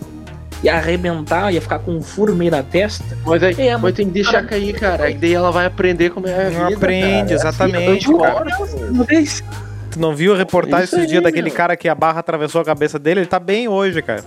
[0.62, 3.04] ia arrebentar, ia ficar com um furo meio da testa.
[3.26, 5.10] Mas, aí, É, mas mas- tem que deixar cair, cara.
[5.10, 6.76] E daí ela vai aprender como é a Não vida.
[6.78, 7.34] aprende, cara.
[7.34, 8.46] exatamente, Assim, cara.
[8.90, 9.42] Uma vez.
[9.90, 11.54] Tu não viu a reportagem esses aí, dias daquele meu.
[11.56, 13.20] cara que a barra atravessou a cabeça dele?
[13.20, 14.24] Ele tá bem hoje, cara.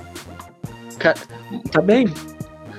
[1.71, 2.07] Tá bem.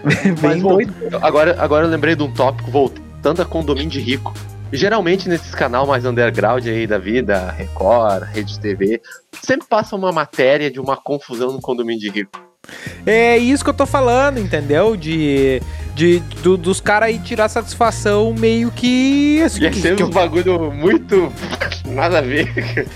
[0.43, 0.93] Mas doido.
[1.23, 4.33] agora, agora eu lembrei de um tópico voltando a condomínio de rico.
[4.73, 9.01] Geralmente nesses canal mais underground aí da vida, Record, Rede TV,
[9.43, 12.39] sempre passa uma matéria de uma confusão no condomínio de rico.
[13.07, 14.95] É isso que eu tô falando, entendeu?
[14.95, 15.63] De.
[15.95, 19.41] de do- dos caras aí tirar satisfação meio que.
[19.43, 21.33] Assim, E é sempre que eu- um bagulho muito
[21.89, 22.87] nada a ver.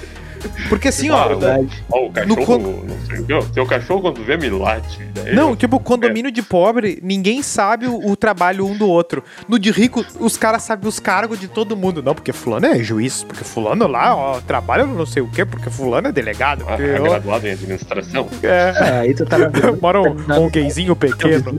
[0.69, 1.29] Porque assim, ó.
[1.29, 1.69] Verdade.
[1.91, 5.01] Ó, o No con- não sei o que, seu cachorro quando vê me late.
[5.15, 9.23] Daí Não, tipo, condomínio de pobre, ninguém sabe o, o trabalho um do outro.
[9.49, 12.03] No de rico, os caras sabem os cargos de todo mundo.
[12.03, 15.45] Não, porque fulano é juiz, porque fulano lá, ó, trabalha no não sei o quê,
[15.45, 16.65] porque fulano é delegado.
[16.69, 18.29] Ah, é ó, graduado em administração.
[18.43, 19.51] é, Ah, aí tu tá na
[19.81, 21.59] mora um, um gayzinho pequeno.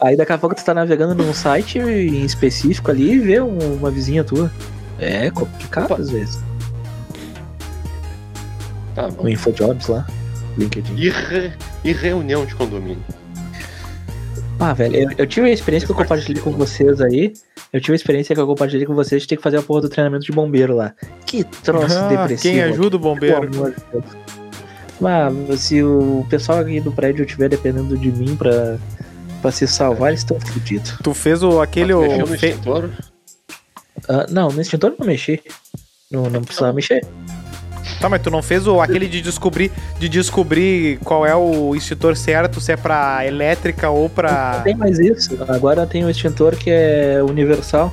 [0.00, 3.74] Aí daqui a pouco tu tá navegando num site em específico ali e vê um-
[3.74, 4.50] uma vizinha tua.
[4.98, 5.96] É complicado Opa.
[6.02, 6.40] às vezes.
[8.94, 9.24] Tá bom.
[9.24, 10.06] O InfoJobs lá,
[10.56, 10.94] LinkedIn.
[10.96, 11.52] E, re-
[11.84, 13.02] e reunião de condomínio.
[14.60, 17.32] Ah, velho, eu, eu tive a experiência que eu compartilhei com vocês aí.
[17.72, 19.82] Eu tive a experiência que eu compartilhei com vocês de ter que fazer a porra
[19.82, 20.92] do treinamento de bombeiro lá.
[21.24, 22.54] Que troço Ah, depressivo.
[22.54, 23.36] quem ajuda o Pelo bombeiro?
[23.36, 24.04] amor de Deus.
[25.00, 28.78] Mas se o pessoal aqui do prédio estiver dependendo de mim pra,
[29.40, 30.96] pra se salvar, eles estão fodidos.
[31.04, 31.94] Tu fez o aquele.
[31.94, 32.56] Mas O, fe-
[34.08, 35.40] Ah, não, no extintor eu não mexi.
[36.10, 37.06] Não, não precisava mexer.
[38.00, 42.16] Tá, mas tu não fez o aquele de descobrir de descobrir qual é o extintor
[42.16, 44.60] certo, se é pra elétrica ou Não pra.
[44.62, 45.36] tem mais isso.
[45.48, 47.92] Agora tem o extintor que é universal.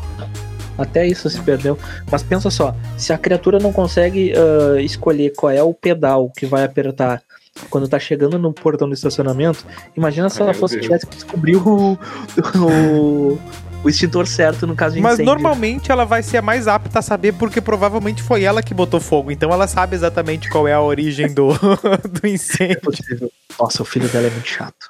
[0.78, 1.80] Até isso se perdeu.
[2.12, 6.46] Mas pensa só, se a criatura não consegue ah, escolher qual é o pedal que
[6.46, 7.22] vai apertar
[7.70, 9.66] quando tá chegando no portão do estacionamento,
[9.96, 11.98] imagina se ela fosse tivesse que descobrir o,
[12.58, 13.40] o,
[13.86, 15.32] o extintor certo no caso de Mas incêndio.
[15.32, 19.00] normalmente ela vai ser a mais apta a saber, porque provavelmente foi ela que botou
[19.00, 19.30] fogo.
[19.32, 21.50] Então ela sabe exatamente qual é a origem do,
[22.10, 22.82] do É incêndio.
[22.82, 23.32] possível.
[23.60, 24.90] Nossa, o filho dela é muito chato.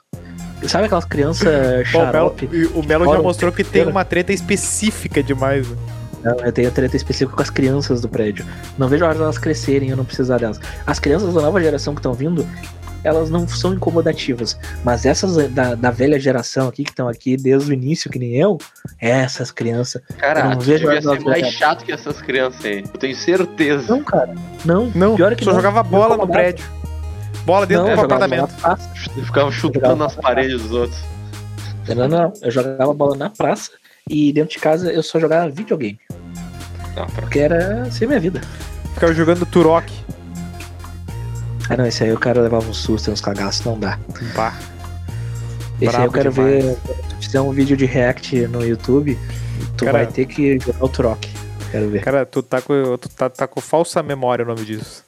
[0.66, 2.46] Sabe aquelas crianças Bom, o Melo, xarope?
[2.74, 5.68] o Melo já mostrou que tem uma treta específica demais.
[6.24, 8.46] Não, eu tenho treta específica com as crianças do prédio.
[8.78, 10.60] Não vejo a hora delas crescerem, eu não precisar delas.
[10.88, 12.48] As crianças da nova geração que estão vindo,
[13.06, 14.58] elas não são incomodativas.
[14.84, 18.36] Mas essas da, da velha geração aqui, que estão aqui desde o início, que nem
[18.36, 18.58] eu,
[19.00, 20.02] essas crianças.
[20.10, 22.80] Eu Cara, não tu vejo devia ser mais chato que essas crianças aí.
[22.82, 23.96] Eu tenho certeza.
[23.96, 24.34] Não, cara.
[24.64, 24.92] Não.
[24.96, 25.58] Não, Pior é que só não.
[25.60, 26.66] jogava bola no prédio.
[27.46, 28.50] Bola dentro não, do apartamento.
[29.24, 31.00] ficava chutando nas paredes dos outros.
[31.96, 33.70] Não, não, eu jogava bola na praça
[34.10, 36.00] e dentro de casa eu só jogava videogame.
[36.98, 38.42] Ah, pra- Porque era assim a minha vida.
[38.96, 39.92] Ficava jogando Turok.
[41.70, 43.98] Ah, não, esse aí eu quero levar um susto e uns cagaços, não dá.
[44.36, 44.54] Pá.
[45.82, 46.64] Esse aí eu quero demais.
[46.66, 46.78] ver.
[47.20, 49.18] Fizer um vídeo de react no YouTube,
[49.78, 51.30] tu Cara- vai ter que jogar o Turok.
[51.72, 52.02] Quero ver.
[52.04, 55.04] Cara, tu tá com, tu tá, tá com falsa memória o nome disso.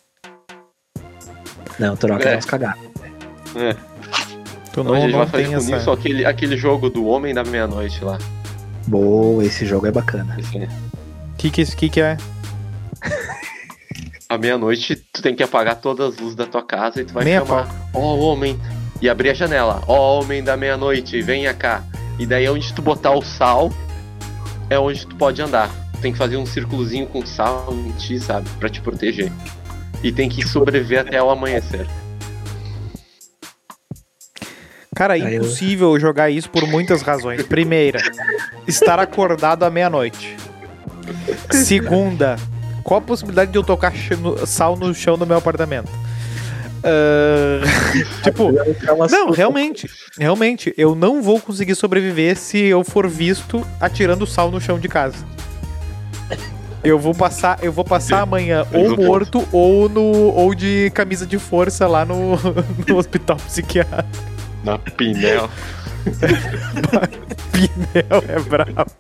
[1.77, 2.33] Não, o Turok É.
[2.33, 2.81] é uns cagados.
[3.55, 3.75] É.
[4.73, 5.77] Tu Hoje não, a gente não vai fazer tem essa.
[5.77, 8.17] isso aquele, aquele jogo do Homem da Meia-Noite lá.
[8.87, 10.35] Boa, esse jogo é bacana.
[10.39, 10.69] Esse aí.
[11.37, 12.17] Que que, que que é?
[14.29, 17.23] À meia-noite, tu tem que apagar todas as luzes da tua casa e tu vai
[17.23, 18.59] Nem a chamar, ó homem,
[19.01, 21.81] e abrir a janela, ó homem da meia-noite, venha cá.
[22.19, 23.71] E daí onde tu botar o sal,
[24.69, 25.69] é onde tu pode andar.
[25.93, 28.49] Tu tem que fazer um círculozinho com sal em ti, sabe?
[28.59, 29.31] Pra te proteger.
[30.03, 31.87] E tem que sobreviver até o amanhecer.
[34.93, 37.43] Cara, é impossível jogar isso por muitas razões.
[37.43, 38.01] Primeira,
[38.67, 40.35] estar acordado à meia-noite.
[41.49, 42.35] Segunda,
[42.87, 43.91] qual a possibilidade de eu tocar
[44.45, 45.91] sal no chão do meu apartamento?
[46.81, 47.59] Ah,
[48.23, 48.49] tipo,
[49.11, 54.61] não, realmente, realmente, eu não vou conseguir sobreviver se eu for visto atirando sal no
[54.61, 55.17] chão de casa.
[56.81, 61.37] Eu vou passar, eu vou passar amanhã ou morto ou no ou de camisa de
[61.37, 62.37] força lá no,
[62.87, 64.07] no hospital psiquiátrico.
[64.63, 65.49] Na Pinel.
[67.51, 68.91] Pinel é brabo.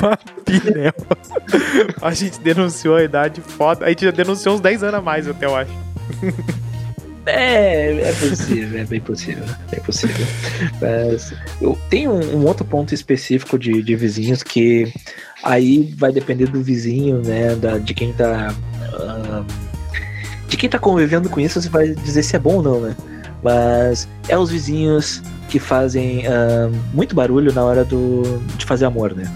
[0.00, 0.94] Mas Pinel.
[2.00, 3.86] A gente denunciou a idade foda.
[3.86, 5.72] A gente já denunciou uns 10 anos a mais, até eu acho.
[7.26, 9.44] É, é possível, é bem possível.
[9.72, 10.26] É possível.
[10.80, 14.92] Mas eu tenho um, um outro ponto específico de, de vizinhos que
[15.42, 17.54] aí vai depender do vizinho, né?
[17.54, 18.54] Da, de quem tá.
[18.92, 19.44] ah,
[20.48, 22.96] de quem tá convivendo com isso, você vai dizer se é bom ou não, né?
[23.44, 29.14] Mas é os vizinhos que fazem ah, muito barulho na hora do, de fazer amor,
[29.14, 29.30] né?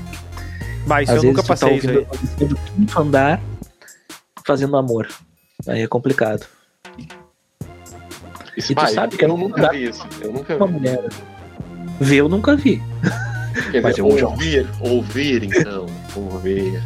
[0.87, 2.09] Mas Às eu vezes nunca tu passei tá isso ouvindo
[2.41, 2.47] aí.
[2.49, 3.41] do quinto andar
[4.47, 5.07] fazendo amor.
[5.67, 6.47] Aí é complicado.
[8.57, 10.07] Isso, E tu pai, sabe que eu não nunca vi isso.
[10.23, 10.73] Eu nunca Uma vi.
[10.73, 11.09] mulher.
[12.01, 12.83] Ver eu nunca vi.
[13.71, 15.87] Quer Mas dizer, eu já- ouvir, ouvir então.
[16.17, 16.83] Ouvir.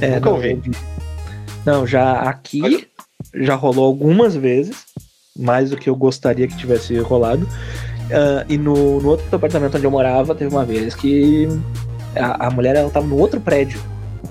[0.00, 0.62] É, Nunca não, ouvi.
[1.66, 2.88] Não, já aqui
[3.34, 4.84] já rolou algumas vezes,
[5.38, 7.46] mais do que eu gostaria que tivesse rolado.
[8.10, 11.48] Ah, e no, no outro apartamento onde eu morava, teve uma vez que
[12.14, 13.80] a, a mulher ela tava no outro prédio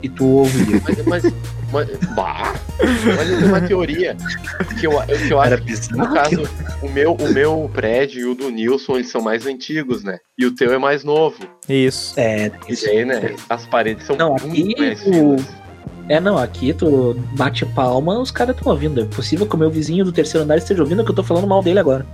[0.03, 0.81] e tu ouvia.
[0.83, 1.33] Mas, mas,
[1.71, 4.15] mas, bah, mas eu tenho uma teoria
[4.79, 5.97] que eu, eu- que eu acho Era que, bizarro.
[5.97, 6.49] no caso,
[6.81, 10.17] o meu, o meu prédio e o do Nilson, eles são mais antigos, né?
[10.37, 11.37] E o teu é mais novo.
[11.69, 12.13] Isso.
[12.19, 15.45] É, E daí, né, as paredes são Não, muito aqui mais o- finas.
[16.13, 19.01] É, não, aqui tu bate palma, os caras estão ouvindo.
[19.01, 21.47] É possível que o meu vizinho do terceiro andar esteja ouvindo que eu tô falando
[21.47, 22.05] mal dele agora.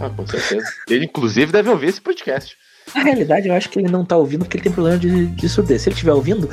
[0.00, 0.66] Ah, com certeza.
[0.88, 2.56] Ele, inclusive, deve ouvir esse podcast.
[2.94, 5.48] Na realidade, eu acho que ele não tá ouvindo porque ele tem problema de, de
[5.48, 5.82] surdez.
[5.82, 6.48] Se ele estiver ouvindo,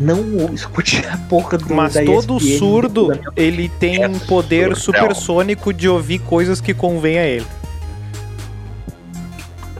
[0.00, 4.18] não escute a porra do Mas da todo ESPN, surdo, minha- ele tem É um
[4.18, 5.02] poder surdão.
[5.02, 7.46] supersônico de ouvir coisas que convém a ele.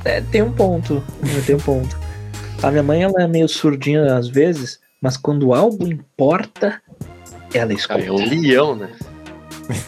[0.05, 1.03] É, tem um ponto.
[1.47, 1.97] Tem um ponto.
[2.63, 6.81] A minha mãe ela é meio surdinha às vezes, mas quando algo importa,
[7.53, 7.99] ela escuta.
[7.99, 8.89] Cara, é um leão, né?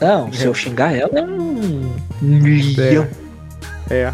[0.01, 1.91] Não, se eu xingar ela, é um,
[2.23, 3.09] um leão.
[3.91, 4.13] É.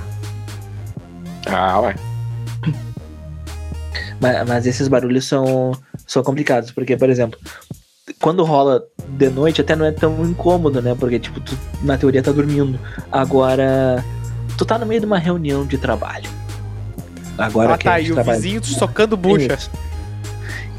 [1.46, 1.94] Ah, ué.
[4.20, 5.72] Mas, mas esses barulhos são,
[6.06, 7.38] são complicados, porque, por exemplo,
[8.20, 10.94] quando rola de noite até não é tão incômodo, né?
[10.98, 12.78] Porque, tipo, tu, na teoria tá dormindo.
[13.10, 14.04] Agora,
[14.58, 16.28] tu tá no meio de uma reunião de trabalho.
[17.38, 18.38] Agora Ah, que tá, a e o trabalha.
[18.38, 19.54] vizinho socando bucha.
[19.54, 19.70] Isso.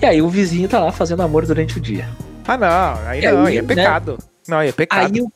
[0.02, 2.08] E aí o vizinho tá lá fazendo amor durante o dia.
[2.48, 3.68] Ah, não, aí E não, aí, aí é né?
[3.76, 4.18] pecado.
[4.48, 5.14] Não, aí é pecado.
[5.14, 5.32] Aí o,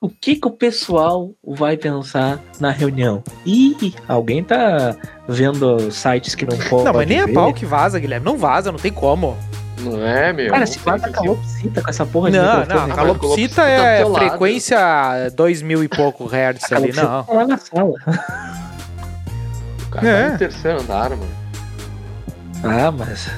[0.00, 3.22] o que que o pessoal vai pensar na reunião?
[3.44, 4.96] Ih, alguém tá
[5.28, 7.34] vendo sites que não pode não, mas nem a ver.
[7.34, 8.24] pau que vaza, Guilherme.
[8.24, 9.36] Não vaza, não tem como.
[9.80, 10.50] Não é, meu?
[10.50, 12.86] Cara, se vaza calopsita com essa porra de Não, não, cara.
[12.86, 14.78] mas calopsita tá é frequência
[15.36, 17.22] 2 mil e pouco hertz A ali, não.
[17.22, 17.92] tá lá na sala.
[19.86, 20.24] O cara É.
[20.24, 21.28] tá no terceiro andar, mano.
[22.64, 23.28] Ah, mas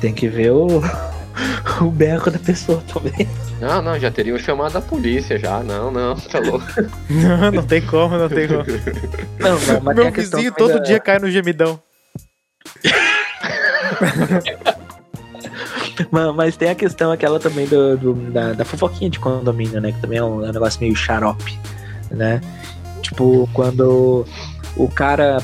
[0.00, 0.82] tem que ver o,
[1.80, 3.28] o berro da pessoa também.
[3.60, 5.60] Não, não, já teriam chamado a polícia já.
[5.60, 6.66] Não, não, tá louco.
[7.08, 8.64] Não, não tem como, não tem como.
[9.38, 11.80] Não, não, mas tem Meu vizinho todo da- dia cai no gemidão.
[16.10, 19.92] Mas, mas tem a questão aquela também do, do- da, da fofoquinha de condomínio, né?
[19.92, 21.58] Que também é um, é um negócio meio xarope,
[22.10, 22.40] né?
[23.00, 24.26] Tipo, quando
[24.76, 25.38] o cara.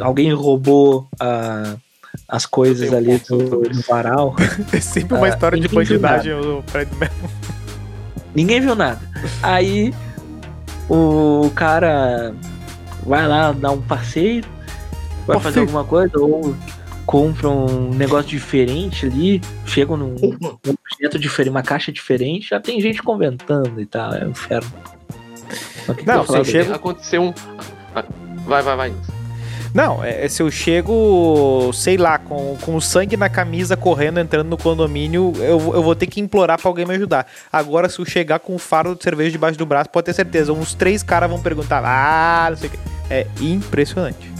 [0.00, 1.74] Alguém roubou a-
[2.26, 4.34] as coisas ali do, do varal.
[4.72, 7.14] É sempre uma Ah, história de bandidagem no prédio mesmo.
[8.34, 9.00] Ninguém viu nada.
[9.42, 9.92] Aí
[10.88, 12.34] o cara
[13.06, 14.42] vai lá dar um passeio,
[15.26, 15.42] vai Passeio.
[15.42, 16.54] fazer alguma coisa, ou
[17.06, 20.36] compra um negócio diferente ali, chega num um
[20.68, 24.70] objeto diferente, uma caixa diferente, já tem gente comentando e tal, é um inferno.
[25.88, 27.34] O Não, eu chego- Aconteceu um.
[27.94, 28.04] Ah,
[28.46, 28.92] Vai, vai, vai.
[29.74, 34.48] Não, é, se eu chego, sei lá, com, com o sangue na camisa, correndo, entrando
[34.48, 37.26] no condomínio, eu, eu vou ter que implorar pra alguém me ajudar.
[37.52, 40.52] Agora, se eu chegar com um fardo de cerveja debaixo do braço, pode ter certeza,
[40.52, 42.78] uns três caras vão perguntar, ah, não sei o que.
[43.10, 44.32] É impressionante.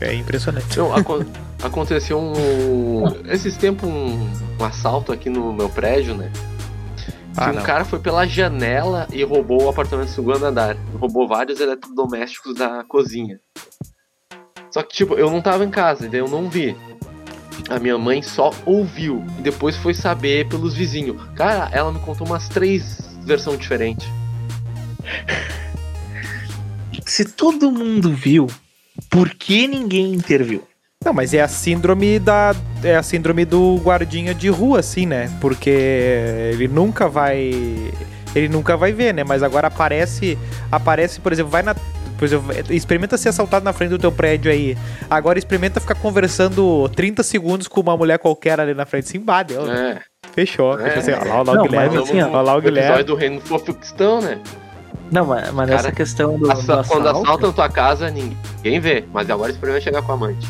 [0.00, 0.76] É impressionante.
[0.76, 1.24] Não, aco-
[1.62, 3.04] aconteceu um.
[3.30, 4.28] Esses tempos um,
[4.60, 6.30] um assalto aqui no meu prédio, né?
[7.34, 10.76] Que Ah, um cara foi pela janela e roubou o apartamento do segundo andar.
[10.98, 13.38] Roubou vários eletrodomésticos da cozinha.
[14.76, 16.76] Só que, tipo, eu não tava em casa, daí eu não vi.
[17.70, 21.16] A minha mãe só ouviu e depois foi saber pelos vizinhos.
[21.34, 24.06] Cara, ela me contou umas três versões diferentes.
[27.06, 28.48] Se todo mundo viu,
[29.08, 30.62] por que ninguém interviu?
[31.02, 32.54] Não, mas é a síndrome da.
[32.84, 35.34] É a síndrome do guardinha de rua, assim, né?
[35.40, 35.70] Porque
[36.52, 37.50] ele nunca vai.
[38.34, 39.24] Ele nunca vai ver, né?
[39.24, 40.36] Mas agora aparece.
[40.70, 41.74] Aparece, por exemplo, vai na.
[42.18, 44.76] Por exemplo, experimenta ser assaltado na frente do teu prédio aí.
[45.10, 49.08] Agora experimenta ficar conversando 30 segundos com uma mulher qualquer ali na frente.
[49.08, 49.70] Sim, bah, deu.
[49.70, 50.00] É.
[50.32, 50.78] Fechou.
[50.80, 50.90] É.
[50.90, 51.98] Fechou assim, ó, lá, lá o mas Guilherme.
[51.98, 53.02] assim, ó, lá o Guilherme.
[53.04, 54.40] do Reino Fofuxtão, né?
[55.12, 58.80] Não, mas, mas Cara, essa questão do, do Assa- Quando assalto- assaltam tua casa, ninguém
[58.80, 59.04] vê.
[59.12, 60.46] Mas agora experimenta chegar com a amante.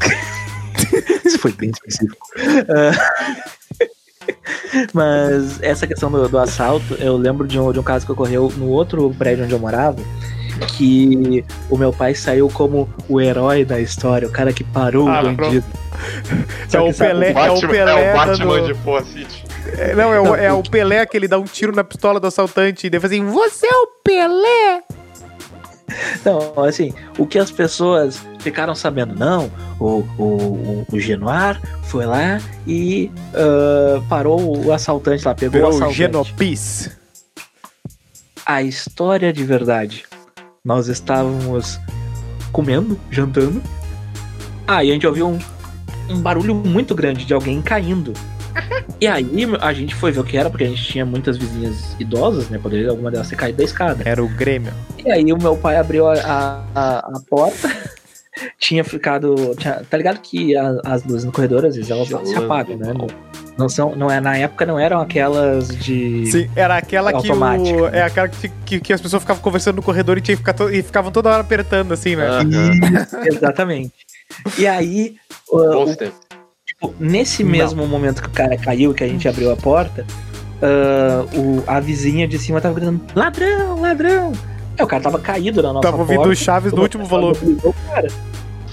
[1.24, 2.26] Isso foi bem específico.
[2.68, 3.36] Ah,
[4.94, 8.52] Mas essa questão do, do assalto, eu lembro de um, de um caso que ocorreu
[8.56, 9.96] no outro prédio onde eu morava,
[10.76, 15.20] que o meu pai saiu como o herói da história, o cara que parou Ah,
[15.22, 15.64] o bandido.
[16.72, 19.44] É o que sabe- Pelé, é o Pelé dando- de Poa City.
[19.76, 22.26] É, não, é o, é o Pelé que ele dá um tiro na pistola do
[22.26, 24.82] assaltante e daí faz assim, você é o Pelé!
[26.24, 32.40] Não, assim, o que as pessoas ficaram sabendo, não, o, o, o, Genoir foi lá
[32.66, 35.96] e ah, parou o assaltante lá, pegou o Virou o assaltante.
[35.96, 36.90] Genopis.
[38.46, 40.04] a história de verdade.
[40.64, 41.80] Nós estávamos
[42.52, 43.62] comendo, jantando.
[44.66, 45.38] Ah, e a gente ouviu um,
[46.08, 48.12] um barulho muito grande de alguém caindo.
[49.00, 49.26] E aí
[49.60, 52.58] a gente foi ver o que era, porque a gente tinha muitas vizinhas idosas, né?
[52.58, 54.02] Poderia alguma delas ter caído da escada.
[54.06, 54.72] Era o Grêmio.
[55.04, 56.14] E aí o meu pai abriu a,
[56.74, 57.70] a, a- porta,
[58.58, 59.54] tinha ficado.
[59.56, 62.92] tinha- tá ligado que a- as luzes no corredor, às vezes, elas se apagam, né?
[62.92, 63.06] Não,
[63.58, 66.26] não são, não é, na época não eram aquelas de.
[66.26, 67.86] Sim, era aquela que o, Automática.
[67.96, 70.52] É aquela que, que, que as pessoas ficavam conversando no corredor e, tinha que ficar
[70.52, 72.26] to- e ficavam toda hora apertando, assim, né?
[72.26, 72.46] Aham.
[73.26, 73.92] Exatamente.
[74.58, 75.16] E aí,
[75.50, 75.84] o-.
[76.80, 77.50] tipo, nesse Não.
[77.50, 80.04] mesmo momento que o cara caiu, que a gente abriu a porta,
[80.62, 84.32] ah, o, a vizinha de cima tava gritando: ladrão, ladrão!
[84.76, 86.32] É, o cara tava caído na nossa Tava ouvindo porta.
[86.32, 87.58] o Chaves no último volume.
[87.62, 88.08] O cara,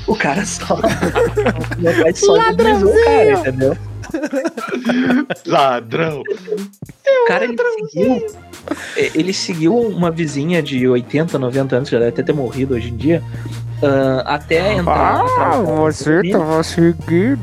[0.07, 0.77] o cara só.
[1.77, 3.77] meu pai só deslizou o cara, entendeu?
[5.45, 6.23] Ladrão.
[7.27, 7.57] Cara, ele
[7.91, 8.27] seguiu.
[8.95, 12.89] é, Ele seguiu uma vizinha de 80, 90 anos, já deve até ter morrido hoje
[12.89, 13.21] em dia.
[13.83, 15.25] ah, até entrar.
[15.39, 17.39] Ah, você tava seguindo.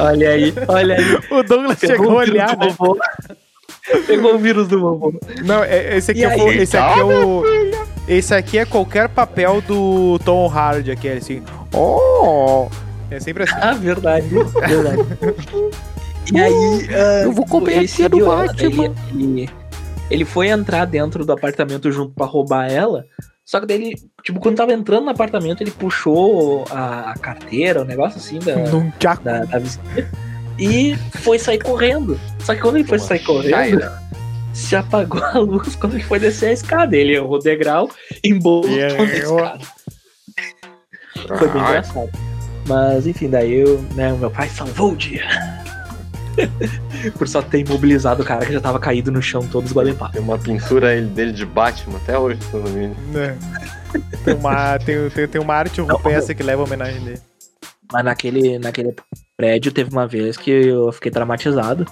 [0.00, 1.04] Olha aí, olha aí.
[1.30, 2.68] O Douglas chegou a olhar, né?
[2.78, 2.98] vovô.
[4.06, 5.14] Pegou o vírus do vovô.
[5.44, 6.40] Não, é- esse aqui, é, aí?
[6.40, 7.42] o- esse aqui é o.
[8.08, 11.42] Esse aqui é qualquer papel do Tom Hardy, aquele assim.
[11.72, 12.68] Oh!
[13.10, 13.54] É sempre assim.
[13.60, 15.02] Ah, verdade, verdade.
[16.34, 18.92] E aí, ah, Eu vou comer ele a tia do Batman.
[19.12, 19.50] Ele, ele,
[20.10, 23.04] ele foi entrar dentro do apartamento junto pra roubar ela.
[23.46, 23.94] Só que daí ele,
[24.24, 28.56] tipo, quando tava entrando no apartamento, ele puxou a, a carteira, o negócio assim da,
[29.22, 30.10] da, da vizinha.
[30.58, 32.18] E foi sair correndo.
[32.40, 34.02] Só que quando ele foi sair correndo, Chaira.
[34.52, 36.96] se apagou a luz quando ele foi descer a escada.
[36.96, 37.88] Ele errou o degrau,
[38.24, 39.64] embolou E toda a escada.
[41.38, 42.10] Foi bem engraçado.
[42.66, 45.24] Mas enfim, daí eu, né, o meu pai salvou o dia.
[47.18, 50.12] Por só ter imobilizado o cara que já tava caído no chão todo esgualepado.
[50.12, 52.96] Tem uma pintura ele- dele de Batman até hoje, no mínimo.
[53.12, 53.36] né?
[54.24, 57.20] Tem uma, tem, tem, tem uma arte rupestre que leva a homenagem dele.
[57.92, 58.94] Mas naquele, naquele
[59.36, 61.86] prédio teve uma vez que eu fiquei traumatizado.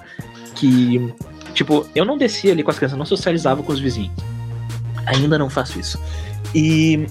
[0.54, 1.12] Que,
[1.54, 4.12] tipo, eu não descia ali com as crianças, eu não socializava com os vizinhos.
[5.06, 6.00] Ainda não faço isso.
[6.54, 7.06] E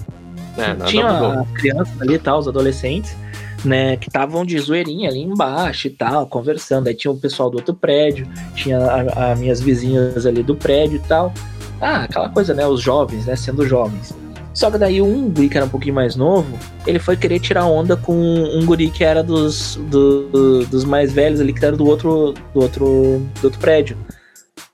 [0.56, 1.08] É, tinha
[1.40, 3.16] as crianças ali e tal, os adolescentes,
[3.64, 6.88] né, que estavam de zoeirinha ali embaixo e tal, conversando.
[6.88, 11.08] Aí tinha o pessoal do outro prédio, tinha as minhas vizinhas ali do prédio e
[11.08, 11.32] tal.
[11.80, 14.14] Ah, aquela coisa, né, os jovens, né, sendo jovens.
[14.52, 16.56] Só que daí um guri que era um pouquinho mais novo,
[16.86, 21.40] ele foi querer tirar onda com um guri que era dos, do- dos mais velhos
[21.40, 22.84] ali, que era do outro, do outro,
[23.40, 23.96] do outro prédio.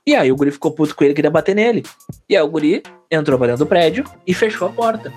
[0.05, 1.83] E aí o guri ficou puto com ele, queria bater nele.
[2.29, 5.11] E aí o guri entrou pra dentro do prédio e fechou a porta.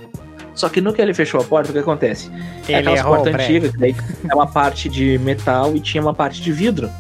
[0.55, 2.31] Só que no que ele fechou a porta, o que acontece?
[2.69, 3.41] É Ele portas prédio.
[3.57, 3.97] antigas, que daí
[4.31, 6.91] é uma parte de metal e tinha uma parte de vidro.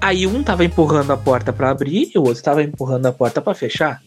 [0.00, 3.40] Aí um tava empurrando a porta pra abrir e o outro tava empurrando a porta
[3.40, 4.00] pra fechar.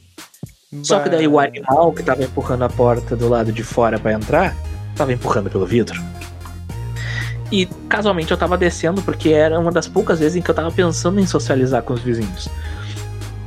[0.84, 4.14] Só que daí o animal que tava empurrando a porta do lado de fora pra
[4.14, 4.56] entrar,
[4.96, 6.02] tava empurrando pelo vidro.
[7.52, 10.72] E casualmente eu tava descendo porque era uma das poucas vezes em que eu tava
[10.72, 12.48] pensando em socializar com os vizinhos.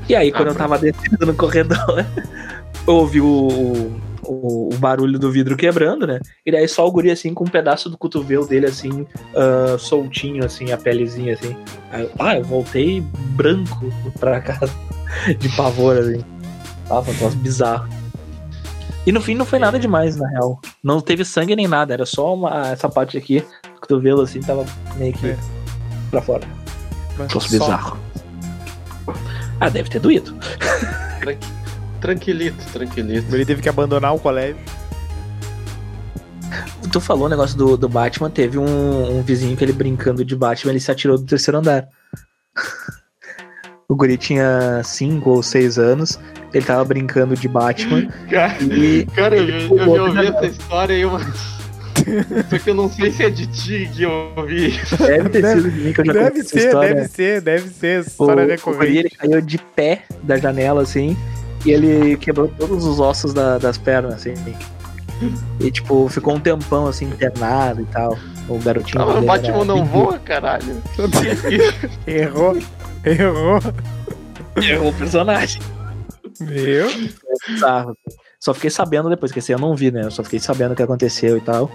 [0.06, 2.04] E aí, quando Ah, eu tava descendo no corredor,
[2.86, 3.90] eu ouvi o,
[4.26, 6.20] o, o barulho do vidro quebrando, né?
[6.44, 9.06] E daí só o guri assim com um pedaço do cotovelo dele assim,
[9.36, 11.56] ah, soltinho, assim, a pelezinha assim.
[11.90, 13.00] Aí eu, ah, eu voltei
[13.36, 14.72] branco pra casa
[15.38, 16.24] de pavor, assim.
[16.90, 17.88] Ah, foi um troço bizarro.
[19.06, 20.58] E no fim não foi nada demais, na real.
[20.82, 24.64] Não teve sangue nem nada, era só uma, essa parte aqui, do cotovelo assim, tava
[24.96, 25.36] meio que É.
[26.10, 26.46] pra fora.
[27.28, 27.98] Troço Só- bizarro.
[29.60, 30.34] Ah, deve ter doído.
[32.04, 33.34] Tranqui- Tranquilito, tranquilito.
[33.34, 34.56] Ele teve que abandonar o colégio.
[36.92, 40.36] Tu falou o negócio do, do Batman, teve um, um vizinho que ele brincando de
[40.36, 41.88] Batman, ele se atirou do terceiro andar.
[43.88, 46.20] o guri tinha 5 ou 6 anos,
[46.52, 51.06] ele tava brincando de Batman Cara, e cara, eu, eu, já ouvi essa história aí,
[51.06, 51.54] mas.
[52.50, 54.78] Só que eu não sei se é de ti que eu ouvi.
[54.98, 57.98] deve ter Deve- sido de mim que eu já Deve ser, deve ser, deve ser.
[58.00, 58.98] O, História o guri recorrente.
[58.98, 61.16] ele caiu de pé da janela, assim,
[61.64, 64.34] e ele quebrou todos os ossos da- das pernas, assim.
[65.60, 68.18] E, tipo, ficou um tempão, assim, internado e tal.
[68.48, 69.02] O garotinho.
[69.02, 70.82] Ah, mas o Batman era não voa, caralho.
[72.06, 72.58] Errou.
[73.04, 73.58] Errou.
[74.56, 75.62] Errou o personagem.
[76.40, 76.88] Meu.
[77.48, 77.96] bizarro.
[78.06, 78.16] assim.
[78.40, 80.02] Só fiquei sabendo depois, que esse eu não vi, né?
[80.04, 81.70] Eu só fiquei sabendo o que aconteceu e tal.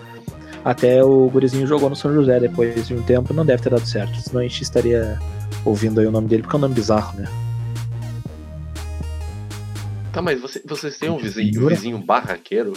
[0.63, 3.85] Até o gurizinho jogou no São José depois de um tempo, não deve ter dado
[3.87, 4.19] certo.
[4.21, 5.17] Senão a gente estaria
[5.65, 7.27] ouvindo aí o nome dele, porque é um nome bizarro, né?
[10.19, 12.73] Tá, mas você- vocês têm um vizinho, um vizinho barraqueiro?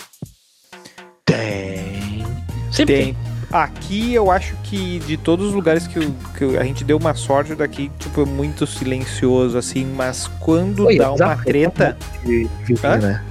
[1.24, 2.24] Tem.
[2.70, 3.04] Sempre tem.
[3.14, 3.16] Tem.
[3.50, 7.14] Aqui eu acho que de todos os lugares que, eu- que a gente deu uma
[7.14, 11.98] sorte daqui, tipo, é muito silencioso, assim, mas quando Oi, dá uma um treta.
[12.24, 13.24] de vizinho, né?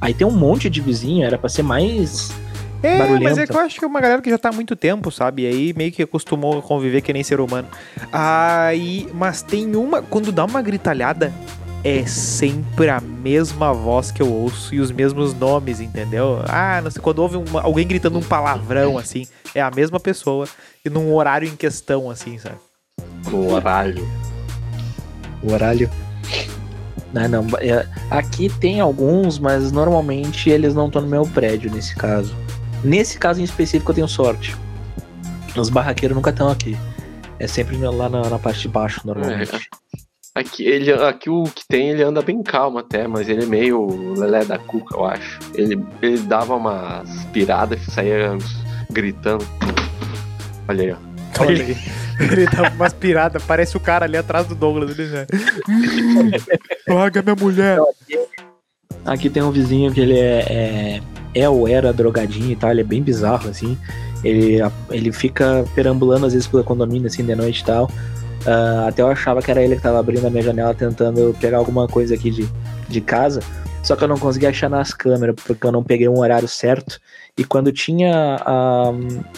[0.00, 2.32] Aí tem um monte de vizinho, era pra ser mais.
[2.82, 3.40] É, mas barulhento.
[3.40, 5.42] é que eu acho que é uma galera que já tá há muito tempo, sabe?
[5.42, 7.68] E aí meio que acostumou a conviver que nem ser humano.
[8.10, 10.00] Aí, mas tem uma.
[10.02, 11.32] Quando dá uma gritalhada,
[11.84, 16.42] é sempre a mesma voz que eu ouço e os mesmos nomes, entendeu?
[16.48, 20.48] Ah, não sei, quando ouve uma- alguém gritando um palavrão, assim, é a mesma pessoa
[20.84, 22.56] e num horário em questão, assim, sabe?
[23.30, 24.06] No horário.
[25.42, 25.88] O horário.
[27.12, 27.46] Não, não.
[27.60, 32.34] é, Aqui tem alguns, mas normalmente eles não estão no meu prédio nesse caso.
[32.84, 34.56] Nesse caso em específico eu tenho sorte.
[35.56, 36.76] Os barraqueiros nunca estão aqui.
[37.38, 39.68] É sempre lá na, na parte de baixo, normalmente.
[40.36, 44.12] Aqui, ele, aqui o que tem, ele anda bem calmo até, mas ele é meio
[44.12, 45.38] lelé da cuca, eu acho.
[45.54, 48.36] Ele, ele dava umas piradas e saía
[48.92, 49.46] gritando.
[50.68, 51.42] Olha aí, ó.
[51.42, 51.76] Olha aí.
[52.20, 54.90] Ele dá umas piradas, parece o cara ali atrás do Douglas.
[54.98, 55.26] Ele né?
[56.86, 57.78] Larga minha mulher.
[59.06, 61.02] Aqui tem um vizinho que ele é, é,
[61.34, 63.78] é ou era drogadinho e tal, ele é bem bizarro, assim.
[64.22, 64.58] Ele,
[64.90, 67.90] ele fica perambulando às vezes pelo condomínio, assim, de noite e tal.
[68.46, 71.58] Uh, até eu achava que era ele que tava abrindo a minha janela tentando pegar
[71.58, 72.48] alguma coisa aqui de,
[72.88, 73.40] de casa.
[73.82, 77.00] Só que eu não consegui achar nas câmeras, porque eu não peguei um horário certo.
[77.36, 78.40] E quando tinha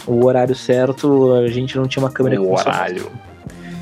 [0.07, 2.69] um, o horário certo, a gente não tinha uma câmera O funcionava.
[2.77, 3.11] horário.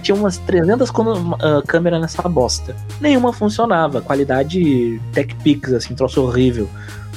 [0.02, 2.76] Tinha umas 300 cono- ah, câmeras nessa bosta.
[3.02, 4.02] Nenhuma funcionava.
[4.02, 6.70] Qualidade Tech Pix, assim, troço horrível.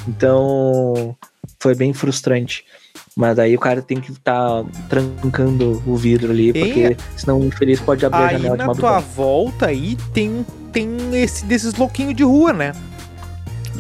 [0.08, 1.16] Então,
[1.58, 2.64] foi bem frustrante.
[3.16, 7.80] Mas aí o cara tem que estar trancando o vidro ali, porque senão o infeliz
[7.80, 12.14] pode abrir a Aí janela de na tua volta aí tem, tem esse desses louquinhos
[12.14, 12.72] de rua, né?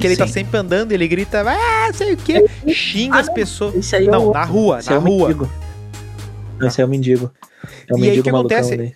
[0.00, 0.32] Que ele tá Sim.
[0.32, 3.92] sempre andando, ele grita, ah, sei o que, xinga Ah, as pessoas.
[3.94, 5.28] Aí é Não, o- na rua, esse na é o rua.
[5.28, 5.50] mendigo.
[6.62, 7.30] Esse é o mendigo.
[7.88, 8.74] É o E aí, mendigo que acontece?
[8.74, 8.94] ali.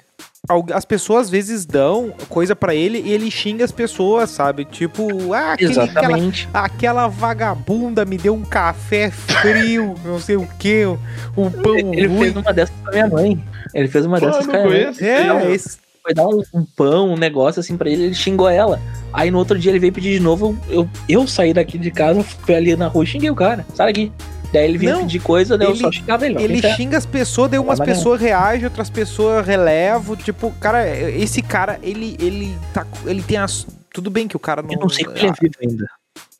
[0.74, 4.64] As pessoas às vezes dão coisa pra ele e ele xinga as pessoas, sabe?
[4.66, 6.48] Tipo, ah, aquele, aquela, Exatamente.
[6.52, 10.84] aquela vagabunda me deu um café frio, não sei o que,
[11.36, 12.18] um pão Ele ruim.
[12.20, 13.44] fez uma dessas com a minha mãe.
[13.72, 14.82] Ele fez uma Pô, dessas não com a minha mãe.
[14.84, 15.04] conheço.
[15.04, 15.50] É, Não.
[15.50, 18.78] esse, Foi dar um, um pão, um negócio assim pra ele, ele xingou ela.
[19.14, 20.54] Aí no outro dia ele veio pedir de novo.
[20.68, 23.64] Eu, eu saí daqui de casa, fui ali na rua e xinguei o cara.
[23.74, 24.12] Sai daqui.
[24.54, 26.34] Daí ele vinha Não, pedir coisa, daí eu ele- só xingava ele.
[26.36, 30.14] não, ele xinga as pessoas, daí umas pessoas reagem, outras pessoas relevam.
[30.14, 32.86] Tipo, cara, esse cara, ele, ele tá.
[33.04, 33.66] Ele tem as.
[33.92, 34.72] Tudo bem que o cara não.
[34.72, 35.86] Eu não sei como ele é vivo ainda.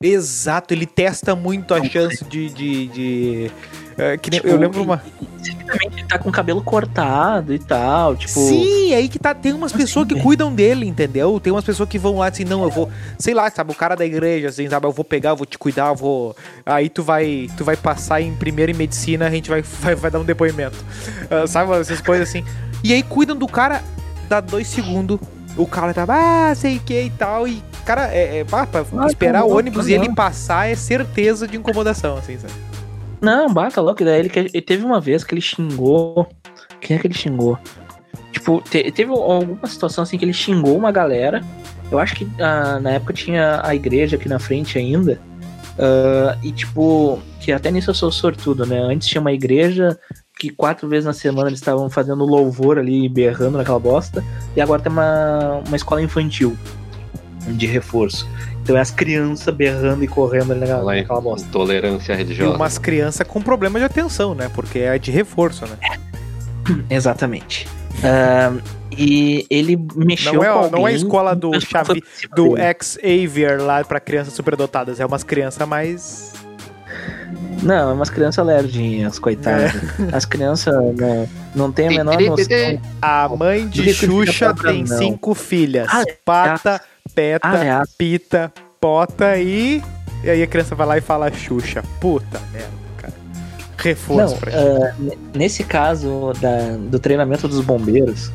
[0.00, 2.50] Exato, ele testa muito a chance de.
[2.50, 3.50] de, de-
[3.96, 5.02] é, que nem- Tipo, eu lembro uma.
[5.92, 8.16] ele tá com o cabelo cortado e tal.
[8.16, 8.32] Tipo.
[8.32, 9.34] Sim, aí que tá.
[9.34, 11.38] Tem umas Assim, pessoas que cuidam dele, entendeu?
[11.40, 12.90] Tem umas pessoas que vão lá assim, não, eu vou.
[13.18, 15.58] Sei lá, sabe, o cara da igreja, assim, sabe, eu vou pegar, eu vou te
[15.58, 16.36] cuidar, eu vou.
[16.66, 17.48] Aí tu vai.
[17.56, 20.76] Tu vai passar em primeiro em medicina, a gente vai, vai, vai dar um depoimento.
[21.30, 22.44] Ah, sabe, essas coisas assim.
[22.82, 23.82] E aí cuidam do cara,
[24.28, 25.18] dá dois segundos.
[25.56, 27.46] O cara tá, ah, sei o que e tal.
[27.46, 31.46] E, cara, é, é pá, pra Ah, esperar o ônibus e ele passar é certeza
[31.46, 32.52] de incomodação, assim, sabe?
[33.24, 34.04] Não, bata louco.
[34.04, 36.28] Daí ele, ele teve uma vez que ele xingou.
[36.80, 37.58] Quem é que ele xingou?
[38.32, 41.42] Tipo, te- teve alguma situação assim que ele xingou uma galera.
[41.90, 45.18] Eu acho que ah, na época tinha a igreja aqui na frente ainda.
[45.78, 48.78] Ah, e tipo, que até nisso eu sou sortudo, né?
[48.78, 49.98] Antes tinha uma igreja
[50.38, 54.22] que quatro vezes na semana eles estavam fazendo louvor ali, berrando naquela bosta.
[54.56, 56.56] E agora tem uma, uma escola infantil
[57.48, 58.28] de reforço.
[58.64, 61.46] Então é as crianças berrando e correndo ali naquela, Lá naquela bosta.
[61.46, 62.56] Intolerância E religiosa.
[62.56, 64.50] umas crianças com problema de atenção, né?
[64.54, 65.76] Porque é de reforço, né?
[66.88, 67.68] Exatamente.
[68.02, 68.54] Ah,
[68.90, 71.84] e ele mexeu Não é, com alguém, não é a escola do cima
[72.34, 72.74] do dele.
[72.82, 74.98] Xavier lá pra crianças superdotadas.
[74.98, 76.32] É umas crianças mais.
[77.62, 79.74] Não, é umas crianças lerdinhas, coitadas.
[79.74, 79.80] É.
[80.16, 82.80] As crianças não, não têm a menor noção.
[83.02, 86.80] A mãe de Xuxa tem cinco filhas: Ah, Pata,
[87.12, 89.82] Peta, Aliás, Pita, Pota e.
[90.22, 91.82] E aí a criança vai lá e fala Xuxa.
[92.00, 93.12] Puta merda, cara.
[93.76, 98.30] Reforço não, pra ah, n- nesse caso da- do treinamento dos bombeiros,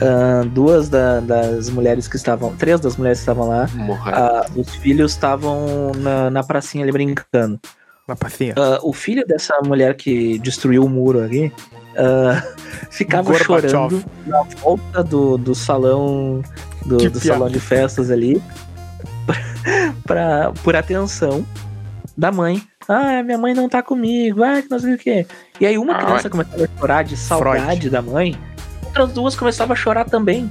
[0.00, 3.66] ah, duas da- das mulheres que estavam, três das mulheres que estavam lá,
[4.06, 7.58] ah, os filhos estavam na, na pracinha ali brincando.
[8.06, 8.54] Na pacinha.
[8.58, 11.50] Ah, o filho dessa mulher que destruiu o muro ali
[11.96, 12.42] ah,
[12.90, 13.68] ficava Gorbachev.
[13.70, 16.42] chorando na volta do, do salão
[16.86, 18.42] do, do salão de festas ali
[20.04, 21.44] pra, por atenção
[22.16, 22.62] da mãe.
[22.88, 25.26] Ah, minha mãe não tá comigo, ah, que não sei o que.
[25.60, 28.38] E aí uma Ah, criança começava a chorar de saudade da mãe,
[28.84, 30.50] outras duas começavam a chorar também.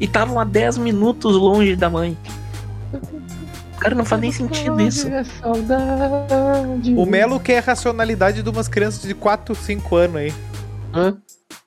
[0.00, 2.16] E estavam a 10 minutos longe da mãe.
[3.80, 5.08] Cara, não faz nem sentido isso.
[6.96, 10.34] O Melo quer a racionalidade de umas crianças de 4, 5 anos aí.
[10.94, 11.16] Hã?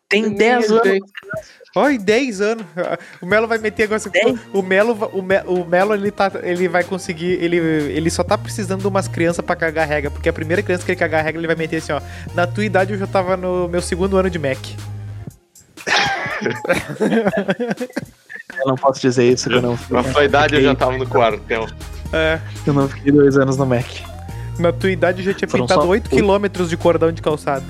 [0.07, 0.99] Tem 10 anos.
[1.75, 2.65] Olha, 10 anos.
[3.21, 4.01] O Melo vai meter agora.
[4.09, 4.39] Dez?
[4.53, 7.41] O Melo, o Me- o Melo ele, tá, ele vai conseguir.
[7.41, 10.11] Ele, ele só tá precisando de umas crianças pra cagar regra.
[10.11, 12.01] Porque a primeira criança que ele cagar regra, ele vai meter assim, ó.
[12.35, 14.57] Na tua idade eu já tava no meu segundo ano de Mac.
[18.59, 21.07] Eu não posso dizer isso, que eu não Na sua idade eu já tava no
[21.07, 21.67] quartel.
[22.11, 22.39] É.
[22.67, 23.85] Eu não fiquei dois anos no Mac.
[24.59, 27.63] Na tua idade eu já tinha Foram pintado só 8 km de cordão de calçado.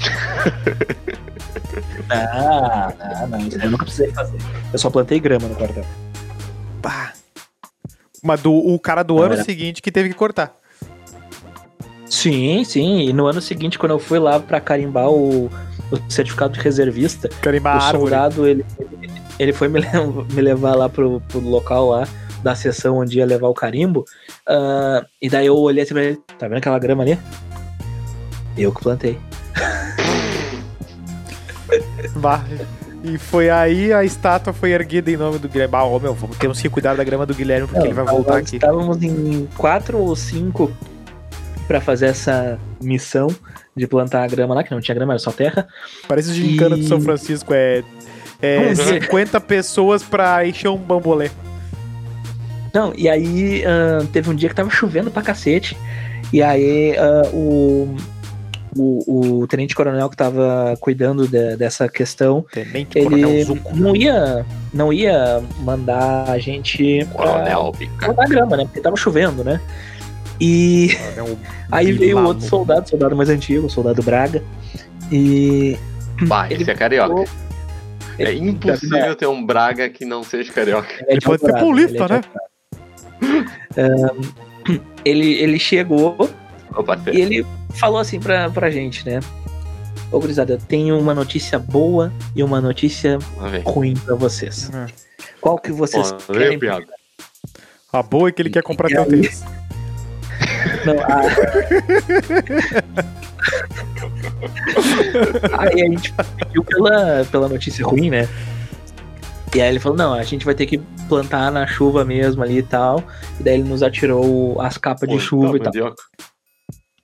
[2.08, 4.38] Não, não, isso eu nunca precisei fazer.
[4.72, 5.84] Eu só plantei grama no quartel.
[6.82, 7.12] Pá.
[8.22, 10.54] Mas do, o cara do Não, ano era- seguinte que teve que cortar.
[12.06, 13.00] Sim, sim.
[13.08, 15.50] E no ano seguinte, quando eu fui lá pra carimbar o, o
[16.08, 18.64] certificado de reservista, Carimbar o soldado, ele,
[19.38, 19.80] ele foi me,
[20.34, 22.06] me levar lá pro, pro local lá
[22.42, 24.04] da sessão onde ia levar o carimbo.
[24.46, 27.18] ah, e daí eu olhei assim pra ele, tá vendo aquela grama ali?
[28.56, 29.18] Eu que plantei.
[32.16, 32.44] Bah,
[33.02, 35.74] E foi aí a estátua foi erguida em nome do Guilherme.
[35.74, 38.36] Ah, meu, vamos, temos que cuidar da grama do Guilherme porque Não, ele vai voltar
[38.38, 38.56] aqui.
[38.56, 40.70] Estávamos em quatro ou cinco
[41.66, 43.28] pra fazer essa missão
[43.76, 45.66] de plantar a grama lá, que não tinha grama, era só terra.
[46.08, 47.82] Parece gincana E- do São Francisco, é,
[48.42, 49.02] é Vamos ver.
[49.04, 51.30] 50 pessoas pra encher um bambolê.
[52.74, 55.76] Não, e aí ah, teve um dia que tava chovendo pra cacete.
[56.32, 57.96] E aí ah, o,
[58.76, 63.44] o, o tenente coronel que tava cuidando de- dessa questão, Tenente ele
[63.74, 68.06] não ia, não ia mandar a gente Coronel Pica.
[68.06, 68.64] plantar grama, né?
[68.64, 69.60] Porque tava chovendo, né?
[70.40, 71.38] E Coronel
[71.70, 72.28] aí veio Bilamo.
[72.28, 74.42] outro soldado, soldado mais antigo, o soldado Braga.
[75.12, 75.76] E
[76.28, 77.28] Bah, Ele esse é carioca.
[78.18, 80.88] É Ele- impossível ter um Braga que não seja carioca.
[81.06, 83.46] é Ele de pode ser Alvorada, paulista, ele é né?
[83.78, 86.16] Ahn, ele, ele chegou
[86.86, 87.18] parceiro.
[87.18, 89.20] E ele falou assim pra, pra gente, né?
[90.10, 93.62] Ô, gurizada, eu tenho uma notícia boa e uma notícia ver.
[93.64, 94.70] ruim pra vocês.
[94.74, 94.86] É.
[95.40, 96.58] Qual que vocês Pô, querem?
[96.58, 96.86] piada.
[97.92, 99.44] A boa é que ele quer comprar teu tênis.
[100.84, 101.20] Não, a...
[105.58, 108.28] aí a gente pediu pela, pela notícia ruim, né?
[109.54, 112.58] E aí ele falou, não, a gente vai ter que plantar na chuva mesmo ali
[112.58, 113.02] e tal.
[113.38, 115.66] E daí ele nos atirou as capas de chuva tá e tal.
[115.66, 116.02] mandioca.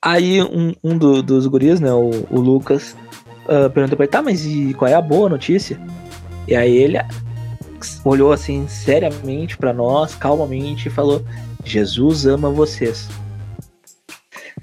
[0.03, 2.95] Aí um, um do- dos guris, né, o, o Lucas,
[3.49, 5.81] ah, perguntou pra ele, tá, mas e qual é a boa notícia?
[6.47, 6.97] E aí ele
[8.05, 11.25] olhou assim seriamente pra nós, calmamente, e falou:
[11.65, 13.09] Jesus ama vocês.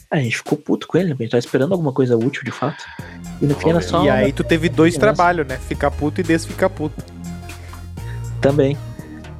[0.10, 1.16] A gente ficou puto com ele, né?
[1.20, 2.84] A gente tava esperando alguma coisa útil de fato.
[3.42, 5.58] E no fim era só E uma- aí tu teve dois trabalhos, né?
[5.58, 7.04] Ficar puto e desficar puto.
[8.40, 8.78] também.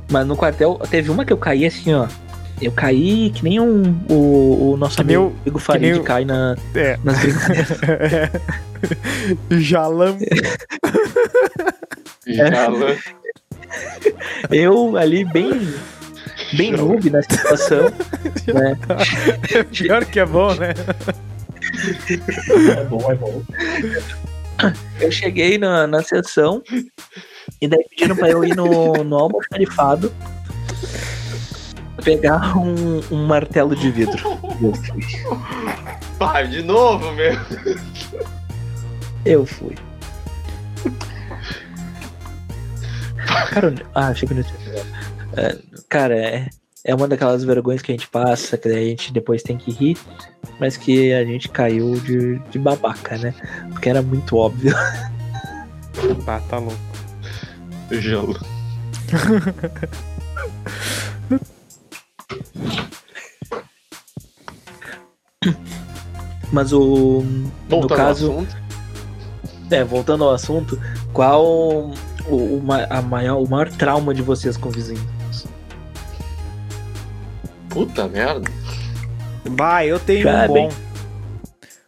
[0.10, 2.08] Mas no quartel teve uma que eu caí assim, ó.
[2.62, 6.98] Eu caí que nem um, o, o nosso Que amigo o- Farid cai na, É.
[7.04, 8.30] nas brincadeiras.
[9.52, 10.18] Jalam.
[12.28, 12.96] Já lan-
[14.50, 15.52] Eu ali bem,
[16.56, 17.92] bem noob na situação.
[18.54, 18.78] né?
[19.72, 20.70] Pior que é bom, né?
[22.78, 23.42] É bom, é bom.
[25.02, 26.62] Eu cheguei na, na sessão
[27.62, 30.14] e daí pediram pra eu ir no, no almoxarifado
[32.04, 34.40] pegar um, um martelo de vidro.
[34.62, 35.04] Eu fui.
[36.20, 37.34] Vai, de novo, meu.
[39.26, 39.76] Eu fui.
[43.50, 44.84] Cara, ah, achei que não tinha.
[45.38, 45.58] É,
[45.94, 46.50] Cara, é,
[46.84, 49.72] é uma daquelas vergonhas que a gente passa, que daí a gente depois tem que
[49.72, 49.96] rir,
[50.60, 53.32] mas que a gente caiu de, de babaca, né?
[53.70, 54.76] Porque era muito óbvio.
[56.26, 56.76] Bah, tá louco.
[57.92, 58.40] Gelo.
[66.54, 67.24] Mas o.
[67.24, 68.32] no Voltando caso.
[68.32, 68.58] ao assunto.
[69.72, 70.80] É, voltando ao assunto,
[71.12, 71.94] qual o,
[72.28, 75.48] o, a maior, o maior trauma de vocês com vizinhos?
[77.70, 78.52] Puta merda.
[79.50, 80.70] Bah, eu tenho um bom.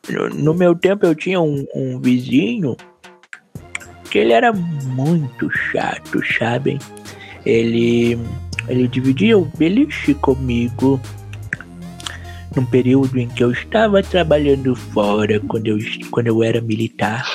[0.10, 2.76] No, no meu tempo eu tinha um, um vizinho
[4.10, 6.80] que ele era muito chato, sabem?
[7.46, 8.18] Ele,
[8.68, 11.00] ele dividia o beliche comigo
[12.56, 15.78] num período em que eu estava trabalhando fora, quando eu,
[16.12, 17.26] quando eu era militar.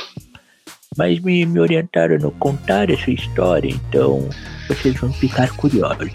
[0.96, 4.28] Mas me, me orientaram a não contar essa história, então
[4.66, 6.10] vocês vão ficar curiosos.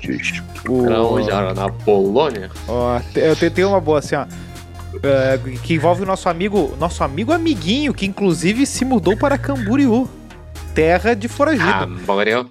[0.67, 1.29] Onde?
[1.29, 2.49] Era na Polônia?
[2.67, 4.25] Ó, eu te- tenho uma boa assim, ó.
[5.03, 10.09] É, que envolve o nosso amigo, nosso amigo amiguinho, que inclusive se mudou para Camboriú,
[10.73, 11.87] terra de Ah, foragido.
[12.07, 12.45] Morel.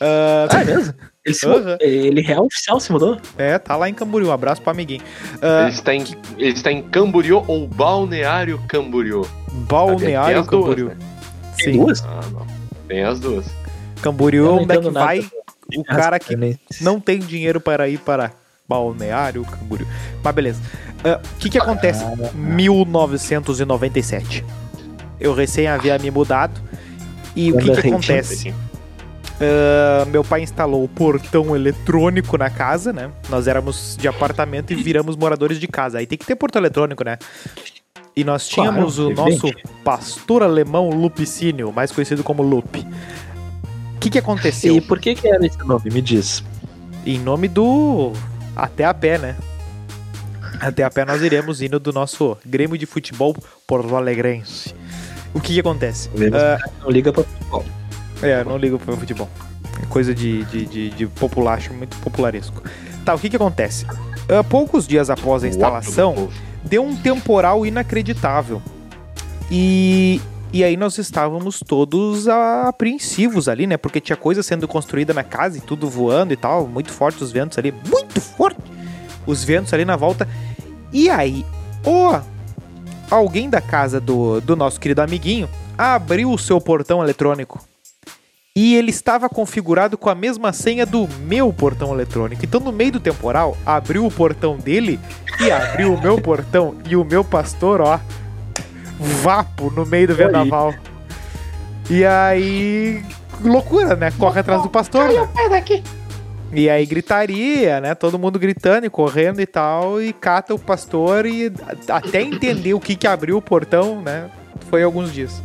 [0.00, 0.94] Ah, Ah, é mesmo?
[1.24, 1.76] Ele, se, Aham.
[1.80, 3.18] ele real oficial se mudou?
[3.36, 4.28] é, tá lá em Camboriú.
[4.28, 5.02] Um abraço pro amiguinho.
[5.42, 6.04] Ah, Ele está, em,
[6.38, 9.26] ele está em Camboriú ou Balneário Camboriú?
[9.68, 10.88] Balneário Tem as duas, Camboriú.
[10.88, 10.96] né?
[11.58, 12.02] Tem Sim, duas?
[12.04, 12.46] Ah, não.
[12.88, 13.46] Tem as duas.
[14.00, 15.04] Camboriú é onde é que nada.
[15.04, 15.28] vai
[15.76, 16.34] o cara que
[16.80, 18.32] não tem dinheiro para ir para
[18.66, 19.86] Balneário Camboriú.
[20.24, 20.62] Mas beleza.
[21.04, 22.02] Ah, O que que acontece?
[22.34, 24.42] 1997.
[25.20, 26.58] Eu recém havia me mudado.
[27.36, 28.54] E o que que acontece?
[29.40, 33.10] Ah, meu pai instalou o portão eletrônico na casa, né?
[33.28, 35.98] Nós éramos de apartamento e viramos moradores de casa.
[35.98, 37.16] Aí tem que ter portão eletrônico, né?
[38.14, 39.30] E nós Claro, tínhamos o evidente.
[39.30, 39.50] nosso
[39.84, 42.86] pastor alemão Lupicínio, mais conhecido como Lupe.
[43.96, 44.74] O que que aconteceu?
[44.74, 45.90] E por que que era esse nome?
[45.90, 46.42] Me diz.
[47.06, 48.12] Em nome do
[48.54, 49.36] Até a Pé, né?
[50.60, 53.34] Até a Pé nós iremos indo do nosso Grêmio de Futebol
[53.66, 54.74] Porto Alegrense.
[55.32, 56.10] O que que acontece?
[56.34, 57.64] Ah, Não liga pra futebol.
[58.22, 59.28] É, não ligo pro futebol.
[59.82, 62.62] É coisa de, de, de, de populacho, muito popularesco.
[63.04, 63.86] Tá, o que que acontece?
[64.28, 66.28] Ah, poucos dias após a instalação,
[66.64, 68.60] deu um temporal inacreditável.
[69.50, 70.20] E
[70.52, 73.76] E aí nós estávamos todos apreensivos ali, né?
[73.76, 76.66] Porque tinha coisa sendo construída na casa e tudo voando e tal.
[76.66, 77.72] Muito forte os ventos ali.
[77.88, 78.60] Muito forte!
[79.26, 80.28] Os ventos ali na volta.
[80.92, 81.46] E aí,
[81.84, 82.20] ó,
[83.08, 85.48] alguém da casa do, do nosso querido amiguinho
[85.78, 87.60] abriu o seu portão eletrônico.
[88.56, 92.44] E ele estava configurado com a mesma senha do meu portão eletrônico.
[92.44, 94.98] Então, no meio do temporal, abriu o portão dele
[95.40, 96.74] e abriu o meu portão.
[96.88, 98.00] E o meu pastor, ó,
[98.98, 100.74] vapo no meio do vendaval.
[101.88, 103.04] E aí.
[103.40, 104.10] Loucura, né?
[104.10, 105.08] Corre atrás do pastor.
[105.08, 105.28] Né?
[106.52, 107.94] E aí gritaria, né?
[107.94, 110.02] Todo mundo gritando e correndo e tal.
[110.02, 111.52] E cata o pastor e
[111.88, 114.28] até entender o que que abriu o portão, né?
[114.68, 115.40] Foi alguns dias.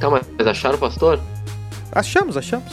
[0.00, 1.20] Calma, mas acharam o pastor?
[1.96, 2.72] Achamos, achamos.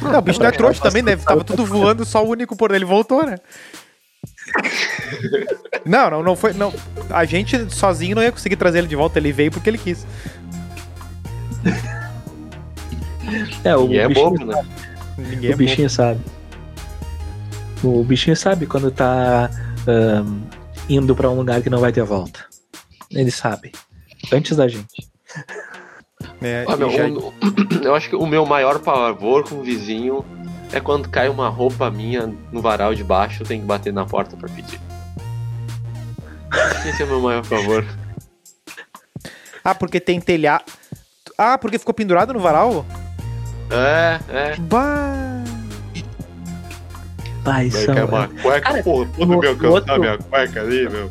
[0.00, 1.16] Não, o bicho não é trouxa também, né?
[1.16, 2.76] Tava tudo voando, só o único portão.
[2.76, 3.36] Ele voltou, né?
[5.84, 6.54] não, não, não foi.
[6.54, 6.72] Não.
[7.10, 9.18] A gente sozinho não ia conseguir trazer ele de volta.
[9.18, 10.06] Ele veio porque ele quis.
[13.62, 14.66] É, o é bobo, né?
[15.18, 15.90] Ninguém o é bichinho bobo.
[15.90, 16.20] sabe.
[17.84, 19.50] O bichinho sabe quando tá
[19.86, 20.40] um,
[20.88, 22.46] indo para um lugar que não vai ter volta.
[23.10, 23.72] Ele sabe.
[24.32, 25.10] Antes da gente.
[26.42, 27.04] É, ah, meu, já...
[27.82, 30.24] eu acho que o meu maior pavor com o vizinho
[30.72, 34.06] é quando cai uma roupa minha no varal de baixo, eu tenho que bater na
[34.06, 34.80] porta para pedir.
[36.86, 37.84] Esse é o meu maior favor.
[39.62, 40.64] Ah, porque tem telhado.
[41.36, 42.84] Ah, porque ficou pendurado no varal?
[43.70, 44.56] É, é.
[44.56, 45.44] Bah.
[47.44, 47.94] Pai, são...
[47.94, 50.00] É uma cueca, Cara, porra, todo no, meu canto outro...
[50.00, 51.10] minha cueca ali, meu.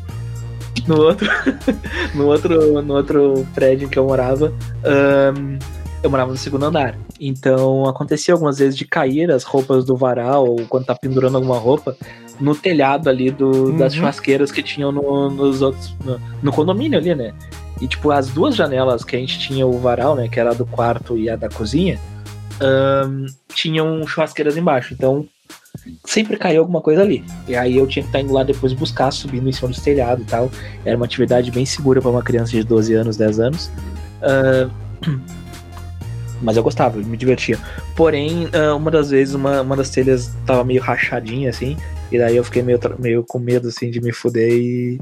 [0.90, 1.30] No outro,
[2.16, 4.52] no outro, no outro prédio que eu morava,
[4.84, 5.56] um,
[6.02, 6.98] eu morava no segundo andar.
[7.20, 11.58] Então acontecia algumas vezes de cair as roupas do varal ou quando tá pendurando alguma
[11.58, 11.96] roupa
[12.40, 13.76] no telhado ali do, uhum.
[13.76, 15.94] das churrasqueiras que tinham no, nos outros.
[16.04, 17.32] No, no, condomínio ali, né?
[17.80, 20.26] E tipo, as duas janelas que a gente tinha o varal, né?
[20.26, 22.00] Que era a do quarto e a da cozinha,
[22.60, 24.92] um, tinham churrasqueiras embaixo.
[24.92, 25.24] Então
[26.04, 27.24] sempre caiu alguma coisa ali.
[27.48, 30.22] E aí eu tinha que estar indo lá depois buscar, subindo em cima do telhado
[30.22, 30.50] e tal.
[30.84, 33.70] Era uma atividade bem segura para uma criança de 12 anos, 10 anos.
[34.20, 34.70] Uh,
[36.42, 37.58] mas eu gostava, me divertia.
[37.96, 41.76] Porém, uh, uma das vezes, uma, uma das telhas tava meio rachadinha, assim,
[42.10, 44.98] e daí eu fiquei meio, meio com medo, assim, de me fuder e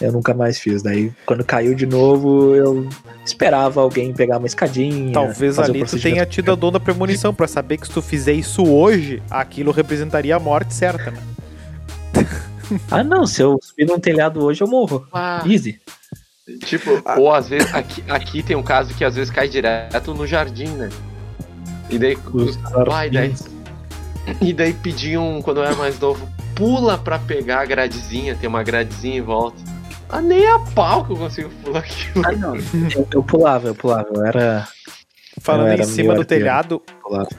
[0.00, 0.82] eu nunca mais fiz.
[0.82, 2.88] Daí, quando caiu de novo, eu
[3.24, 5.12] esperava alguém pegar uma escadinha.
[5.12, 8.64] Talvez ali tu tenha tido a dona premonição para saber que se tu fizer isso
[8.64, 11.22] hoje, aquilo representaria a morte certa, né?
[12.90, 15.06] ah, não, se eu subir num telhado hoje, eu morro.
[15.12, 15.42] Ah.
[15.46, 15.80] Easy.
[16.64, 17.18] Tipo, ah.
[17.18, 20.68] ou às vezes aqui, aqui tem um caso que às vezes cai direto no jardim,
[20.68, 20.90] né?
[21.90, 22.16] E daí.
[22.86, 23.34] Vai, daí.
[24.40, 28.62] E daí pediam, quando eu era mais novo, pula pra pegar a gradezinha, tem uma
[28.62, 29.73] gradezinha em volta.
[30.08, 32.26] Ah, nem a pau que eu consigo pular aquilo.
[32.26, 32.56] Ah, não.
[32.56, 34.68] Eu, eu pulava, eu pulava, eu era.
[35.40, 36.80] Falando em cima do telhado,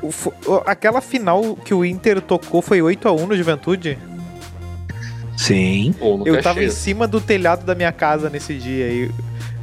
[0.02, 0.10] o,
[0.52, 3.98] o, aquela final que o Inter tocou foi 8x1 no Juventude?
[5.38, 5.96] Sim.
[6.26, 9.12] eu tava em cima do telhado da minha casa nesse dia e,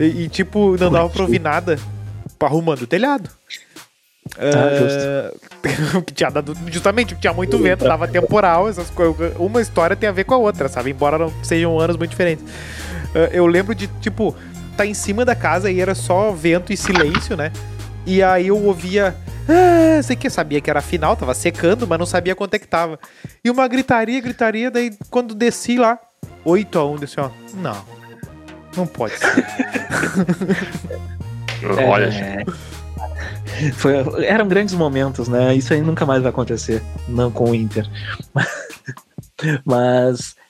[0.00, 1.78] e, e tipo, não dava pra ouvir nada
[2.40, 3.30] arrumando o telhado.
[4.38, 5.30] Ah,
[5.98, 9.34] uh, tinha dado, justamente, tinha muito vento, tava temporal, essas coisas.
[9.38, 10.90] Uma história tem a ver com a outra, sabe?
[10.90, 12.44] Embora não sejam anos muito diferentes.
[13.14, 14.34] Uh, eu lembro de, tipo,
[14.76, 17.52] tá em cima da casa e era só vento e silêncio, né?
[18.06, 19.14] E aí eu ouvia.
[19.48, 22.66] Ah, sei que sabia que era final, tava secando, mas não sabia quanto é que
[22.66, 22.98] tava.
[23.44, 25.98] E uma gritaria, gritaria, daí quando desci lá,
[26.44, 27.30] 8 a 1 desci, ó.
[27.54, 27.84] Não.
[28.76, 29.44] Não pode ser.
[31.86, 32.44] Olha, é...
[33.74, 33.94] Foi,
[34.24, 35.54] eram grandes momentos, né?
[35.54, 37.86] Isso aí nunca mais vai acontecer, não com o Inter.
[38.32, 38.48] Mas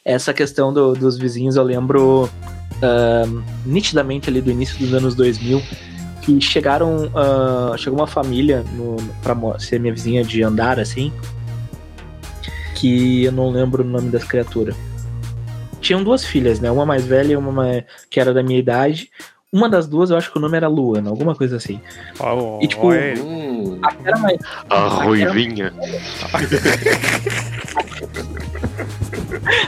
[0.04, 2.28] essa questão do, dos vizinhos, eu lembro
[2.82, 5.62] uh, nitidamente ali do início dos anos 2000
[6.22, 11.12] que chegaram, uh, chegou uma família no, pra ser minha vizinha de andar, assim,
[12.76, 14.76] que eu não lembro o nome das criaturas.
[15.80, 16.70] Tinham duas filhas, né?
[16.70, 19.10] Uma mais velha e uma mais, que era da minha idade.
[19.52, 21.80] Uma das duas, eu acho que o nome era Luana, alguma coisa assim.
[22.20, 24.38] Oh, e tipo, hum, a, era mais,
[24.70, 25.72] a ruivinha.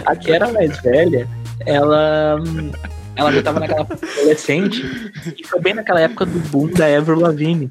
[0.04, 1.28] a que era mais velha,
[1.66, 2.36] ela
[3.16, 4.82] ela já tava naquela adolescente
[5.38, 7.70] e foi bem naquela época do boom da Ever Lavigne.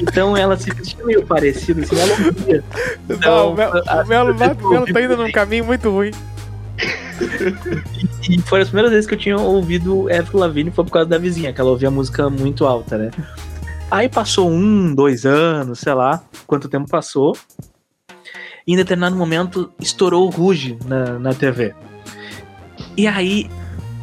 [0.00, 2.64] Então ela se vestia meio parecido, assim, ela ouvia.
[3.08, 6.10] Então, o Melo, o Melo, o Melo tá indo num caminho muito ruim.
[8.28, 11.08] E, e foram as primeiras vezes que eu tinha ouvido Ever Lavigne foi por causa
[11.08, 13.10] da vizinha, que ela ouvia música muito alta, né?
[13.90, 17.36] Aí passou um, dois anos, sei lá, quanto tempo passou.
[18.66, 21.74] E em determinado momento estourou o Ruge na, na TV.
[22.96, 23.50] E aí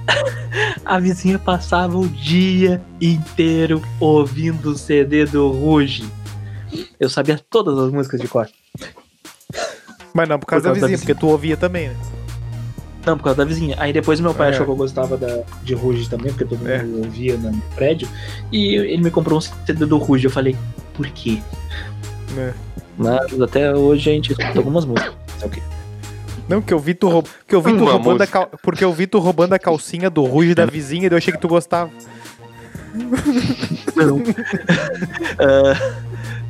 [0.84, 6.04] A vizinha passava o dia inteiro ouvindo o CD do Ruge.
[7.00, 8.50] Eu sabia todas as músicas de cor.
[10.14, 10.98] Mas não por causa, Por causa da da vizinha, vizinha.
[11.00, 11.96] porque tu ouvia também, né?
[13.06, 13.76] Não, por causa da vizinha.
[13.80, 14.52] Aí depois meu pai É.
[14.52, 16.84] achou que eu gostava da, de Ruge também, porque todo mundo É.
[17.06, 18.08] ouvia no prédio.
[18.52, 20.26] E ele me comprou um CD do Ruge.
[20.26, 20.56] Eu falei,
[20.94, 21.42] por quê?
[22.38, 22.54] É.
[22.98, 25.14] Mas até hoje a gente escuta algumas músicas.
[25.42, 25.62] É o quê?
[26.48, 27.28] Não, que eu vi tu, roub...
[27.48, 28.50] que eu vi tu roubando cal...
[28.62, 31.40] porque eu vi tu roubando a calcinha do Ruge da vizinha e eu achei que
[31.40, 31.90] tu gostava.
[33.96, 34.22] Não.
[35.40, 35.74] Ah,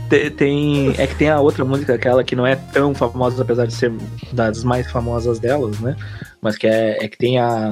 [0.10, 0.90] te- tem.
[0.98, 3.94] É que tem a outra música, aquela que não é tão famosa, apesar de ser
[4.34, 5.96] das mais famosas delas, né?
[6.42, 7.70] Mas que é, é que tem a.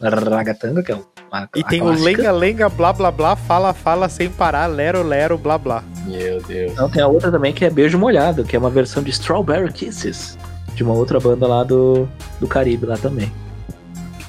[0.00, 0.98] Ragatanga, que é
[1.30, 2.04] a, E a tem o clássica.
[2.04, 5.82] lenga lenga blá blá blá, fala fala sem parar, lero lero blá blá.
[6.06, 6.74] Meu Deus.
[6.74, 9.72] Não, tem a outra também que é Beijo Molhado, que é uma versão de Strawberry
[9.72, 10.38] Kisses,
[10.74, 12.08] de uma outra banda lá do,
[12.40, 13.32] do Caribe lá também.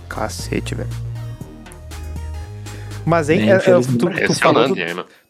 [0.09, 0.89] Cacete, velho.
[3.05, 3.81] Mas, hein, É, tu,
[4.27, 4.75] tu, falou do,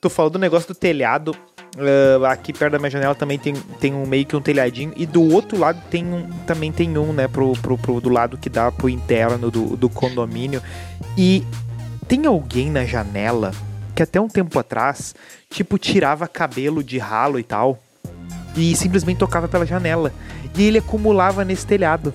[0.01, 1.35] tu falou do negócio do telhado.
[1.77, 4.93] Ah, aqui perto da minha janela também tem, tem um meio que um telhadinho.
[4.95, 7.27] E do outro lado tem um, também tem um, né?
[7.27, 10.61] Pro, pro, pro- do lado que dá pro interno do, do condomínio.
[11.17, 11.43] E
[12.07, 13.51] tem alguém na janela
[13.95, 15.15] que até um tempo atrás,
[15.49, 17.79] tipo, tirava cabelo de ralo e tal.
[18.55, 20.11] E simplesmente tocava pela janela.
[20.55, 22.13] E ele acumulava nesse telhado.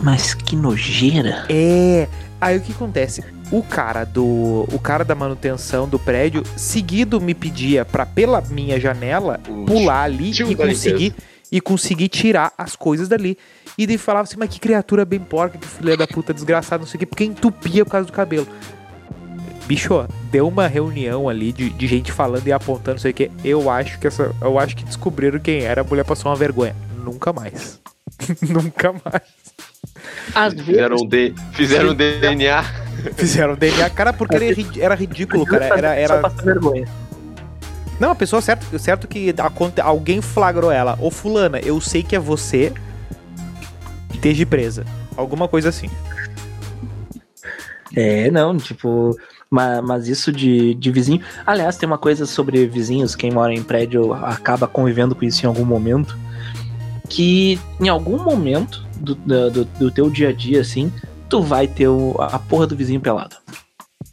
[0.00, 1.46] Mas que nojeira.
[1.48, 2.08] É.
[2.40, 3.22] Aí o que acontece?
[3.52, 4.66] O cara do.
[4.72, 10.32] O cara da manutenção do prédio, seguido me pedia pra pela minha janela pular ali
[10.32, 11.14] tio e conseguir.
[11.50, 13.36] E conseguir tirar as coisas dali.
[13.76, 16.86] E daí falava assim, mas que criatura bem porca, que filha da puta desgraçada, não
[16.86, 18.48] sei o quê, porque entupia por causa do cabelo.
[19.66, 23.30] Bicho, deu uma reunião ali de, de gente falando e apontando, não sei o que.
[23.44, 24.34] Eu acho que essa.
[24.40, 26.74] Eu acho que descobriram quem era, a mulher passou uma vergonha.
[27.04, 27.78] Nunca mais.
[28.48, 29.22] Nunca mais.
[30.34, 31.34] Às vezes, Fizeram um, D...
[31.52, 32.81] Fizeram um DNA.
[33.16, 35.66] Fizeram DNA, cara, porque era, ri- era ridículo, cara.
[35.66, 36.28] Era, era...
[36.28, 36.86] vergonha.
[38.00, 40.98] Não, a pessoa certo, certo que aconte- alguém flagrou ela.
[41.00, 42.72] Ô fulana, eu sei que é você.
[44.12, 44.84] Esteja presa.
[45.16, 45.88] Alguma coisa assim.
[47.94, 49.16] É, não, tipo.
[49.50, 51.20] Mas, mas isso de, de vizinho.
[51.46, 55.46] Aliás, tem uma coisa sobre vizinhos, quem mora em prédio acaba convivendo com isso em
[55.48, 56.16] algum momento.
[57.08, 60.90] Que em algum momento do, do, do- do teu dia a dia, assim,
[61.32, 63.36] tu vai ter o- a porra do vizinho pelado.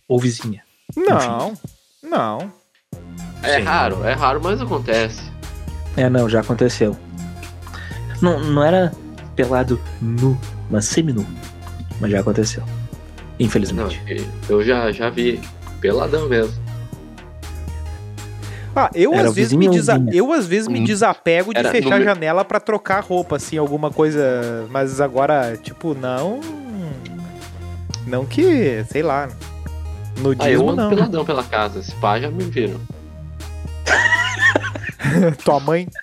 [0.07, 0.63] Ou vizinha.
[0.95, 1.53] Não,
[2.01, 2.51] não.
[3.43, 3.63] É Sim.
[3.63, 5.21] raro, é raro, mas acontece.
[5.97, 6.95] É, não, já aconteceu.
[8.21, 8.91] Não, não era
[9.35, 10.37] pelado nu,
[10.69, 11.25] mas semi-nu.
[11.99, 12.63] Mas já aconteceu.
[12.65, 14.01] Não, Infelizmente.
[14.49, 15.39] eu já, já vi.
[15.81, 16.53] Peladão mesmo.
[18.75, 20.01] Ah, eu Era às vezes me desa...
[20.13, 20.83] eu às vezes me Hum.
[20.83, 24.21] desapego de Era fechar a janela pra trocar roupa, assim, alguma coisa.
[24.69, 26.39] Mas agora, tipo, não.
[28.07, 29.27] Não que, sei lá.
[29.29, 29.29] Ah,
[30.17, 30.89] eu Nudismo ando não.
[30.89, 31.81] peladão pela casa.
[31.81, 32.79] Se pá, já me viram.
[35.43, 35.87] Tua mãe.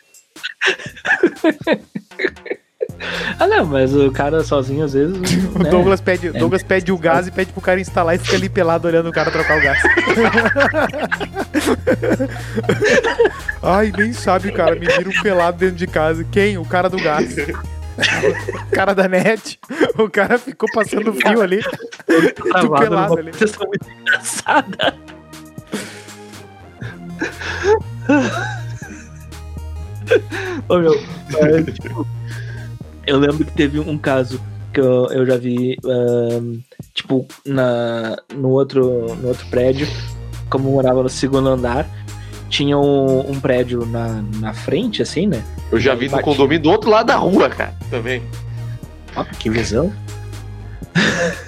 [3.38, 5.16] Ah, não, mas o cara sozinho às vezes.
[5.54, 5.68] O né?
[5.70, 6.32] Douglas pede, É.
[6.32, 9.12] Douglas pede o gás e pede pro cara instalar e fica ali pelado olhando o
[9.12, 9.82] cara trocar o gás.
[13.62, 14.74] Ai, nem sabe, cara.
[14.76, 16.24] Me vira um pelado dentro de casa.
[16.24, 16.56] Quem?
[16.58, 17.34] O cara do gás.
[17.96, 19.58] O cara da net.
[19.98, 21.60] O cara ficou passando fio ali.
[22.34, 23.32] Travado pelado numa ali.
[23.32, 24.94] posição muito engraçada.
[30.68, 32.06] Ô, meu, é, tipo,
[33.06, 34.40] eu lembro que teve um caso
[34.72, 35.78] que eu, eu já vi,
[36.92, 39.88] tipo, na, no, outro, no outro prédio,
[40.50, 41.88] como eu morava no segundo andar,
[42.48, 45.42] tinha um, um prédio na, na frente, assim, né?
[45.70, 47.74] Eu já vi no condomínio do outro lado da rua, cara.
[47.90, 48.22] Também.
[49.14, 49.92] Ó, que visão.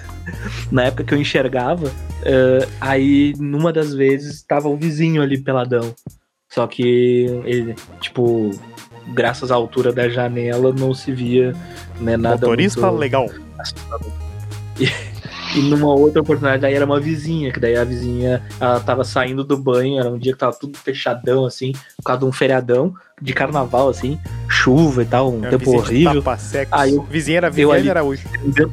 [0.70, 1.90] Na época que eu enxergava,
[2.22, 5.94] eh, aí numa das vezes tava o vizinho ali peladão.
[6.49, 8.51] Só que ele, tipo,
[9.09, 11.55] graças à altura da janela não se via
[12.01, 12.46] né, nada.
[12.46, 13.28] Motorista muito legal.
[13.59, 14.12] assustador.
[14.78, 14.88] E,
[15.57, 19.42] e numa outra oportunidade aí era uma vizinha, que daí a vizinha ela tava saindo
[19.42, 22.94] do banho, era um dia que tava tudo fechadão, assim, por causa de um feriadão
[23.20, 24.18] de carnaval, assim,
[24.49, 26.14] chuva e tal, um É, tempo horrível.
[26.22, 26.74] tapa-sexo.
[26.74, 28.26] Aí eu- Vizinha era Viviane ali- Araújo.
[28.26, 28.72] estendendo,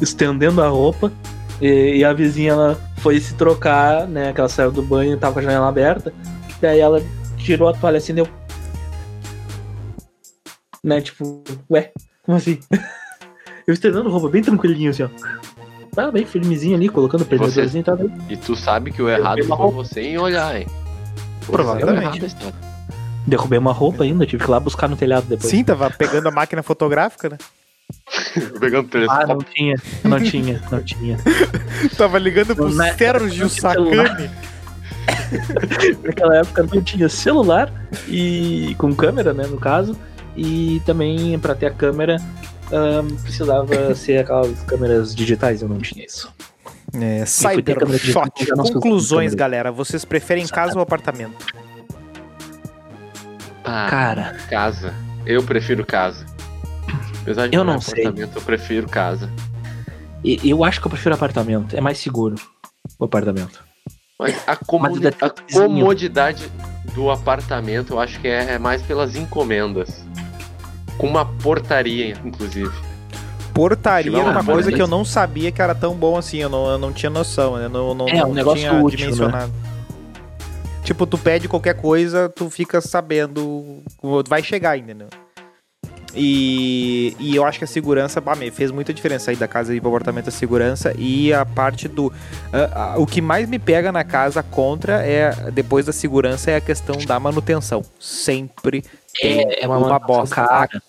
[0.00, 1.10] estendendo a roupa
[1.60, 4.32] e, e a vizinha ela foi se trocar, né?
[4.32, 6.12] Que ela saiu do banho e tava com a janela aberta.
[6.60, 7.02] Daí ela
[7.38, 8.28] tirou a toalha assim, deu.
[10.82, 11.92] Né, tipo, ué,
[12.24, 12.58] como assim?
[13.66, 15.08] Eu estendendo roupa bem tranquilinho assim, ó.
[16.06, 18.10] Tá bem firmezinho ali, colocando o prendedorzinho e tá bem.
[18.28, 19.76] E tu sabe que o errado foi roupa.
[19.76, 20.66] você em olhar, hein?
[21.40, 22.18] Você Provavelmente.
[22.18, 22.54] é o errado.
[23.26, 25.50] Derrubei uma roupa ainda, tive que ir lá buscar no telhado depois.
[25.50, 27.36] Sim, tava pegando a máquina fotográfica, né?
[28.60, 31.18] Pegando Ah, não tinha, não tinha, não tinha.
[31.98, 34.06] Tava ligando pro Na- Sérgio no celular.
[34.08, 34.30] Sacani.
[36.04, 37.72] Naquela época não tinha celular
[38.08, 39.96] e com câmera, né, no caso,
[40.36, 42.16] e também pra ter a câmera
[42.72, 46.32] ahn, precisava ser aquelas câmeras digitais, eu não tinha isso.
[47.00, 48.30] É, Cybershot.
[48.72, 49.70] Conclusões, galera.
[49.70, 51.46] Vocês preferem casa ou apartamento?
[53.64, 54.94] Ah, Cara, casa.
[55.26, 56.24] Eu prefiro casa.
[57.22, 58.02] Apesar de Eu não em sei.
[58.06, 59.30] apartamento, eu prefiro casa.
[60.24, 62.34] e- eu acho que eu prefiro apartamento, é mais seguro
[62.98, 63.62] o apartamento.
[64.18, 66.50] Mas a, tem a comodidade
[66.94, 70.04] do apartamento eu acho que é, é mais pelas encomendas.
[71.00, 72.70] Com uma portaria, inclusive.
[73.54, 76.36] Portaria era uma coisa que eu não sabia que era tão bom assim.
[76.38, 77.68] Eu não, eu não tinha noção, né?
[77.68, 79.50] Não, não, É, um não negócio tinha útil, dimensionado.
[80.84, 83.82] Tipo, tu pede qualquer coisa, tu fica sabendo.
[84.28, 85.08] Vai chegar, entendeu?
[86.14, 89.80] E, e eu acho que a segurança bah, fez muita diferença aí da casa e
[89.80, 92.12] pro apartamento a segurança e a parte do.
[92.52, 96.56] ah, ah, o que mais me pega na casa contra é, depois da segurança, é
[96.56, 97.82] a questão da manutenção.
[97.98, 98.82] Sempre
[99.20, 100.34] tem É, é uma, uma bosta.
[100.46, 100.82] cara.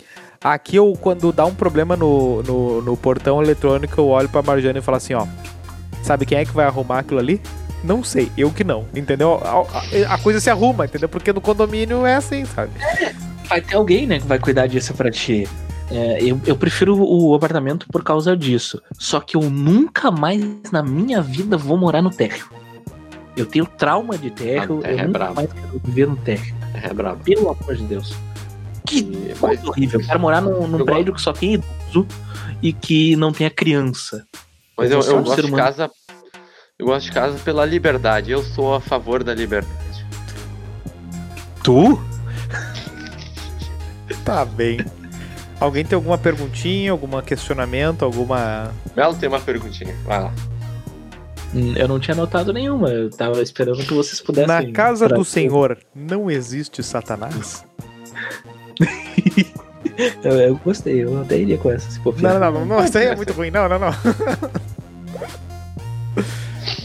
[0.44, 4.80] Aqui eu, quando dá um problema no, no, no portão eletrônico, eu olho pra Marjane
[4.80, 5.28] e falo assim, ó.
[6.02, 7.40] Sabe quem é que vai arrumar aquilo ali?
[7.84, 9.40] Não sei, eu que não, entendeu?
[9.44, 9.60] A,
[10.10, 11.08] a- a coisa se arruma, entendeu?
[11.10, 12.72] Porque no condomínio é assim, sabe?
[13.52, 15.46] Vai ter alguém, né, que vai cuidar disso pra ti.
[15.92, 18.82] É, eu, eu prefiro o apartamento por causa disso.
[18.98, 20.42] Só que eu nunca mais
[20.72, 22.46] na minha vida vou morar no térreo.
[23.36, 26.56] Eu tenho trauma de térreo, Ah, eu é nunca mais quero viver no térreo.
[26.82, 27.22] É brabo.
[27.26, 28.14] Pelo amor de Deus.
[28.88, 30.00] Que E- coisa horrível.
[30.00, 32.08] Eu quero morar num, num prédio que só tem idoso
[32.62, 34.26] e que não tenha criança.
[34.78, 35.92] Mas eu, Eu eu gosto de casa.
[36.80, 38.32] Eu gosto de casa pela liberdade.
[38.32, 40.06] Eu sou a favor da liberdade.
[41.64, 42.00] Tu?
[44.24, 44.80] Tá bem.
[45.60, 48.74] Alguém tem alguma perguntinha, algum questionamento, alguma.
[48.96, 49.96] Belo tem uma perguntinha.
[50.06, 50.34] Vai lá.
[51.54, 52.90] Hum, Eu não tinha notado nenhuma.
[52.90, 54.48] Eu tava esperando que vocês pudessem.
[54.48, 55.24] Na casa do.
[55.24, 57.64] Senhor não existe Satanás?
[60.24, 62.98] Eu, eu gostei, eu até iria com essa se for Não, não, não, não, isso
[62.98, 63.52] aí é muito ruim.
[63.52, 63.92] Não, não, não.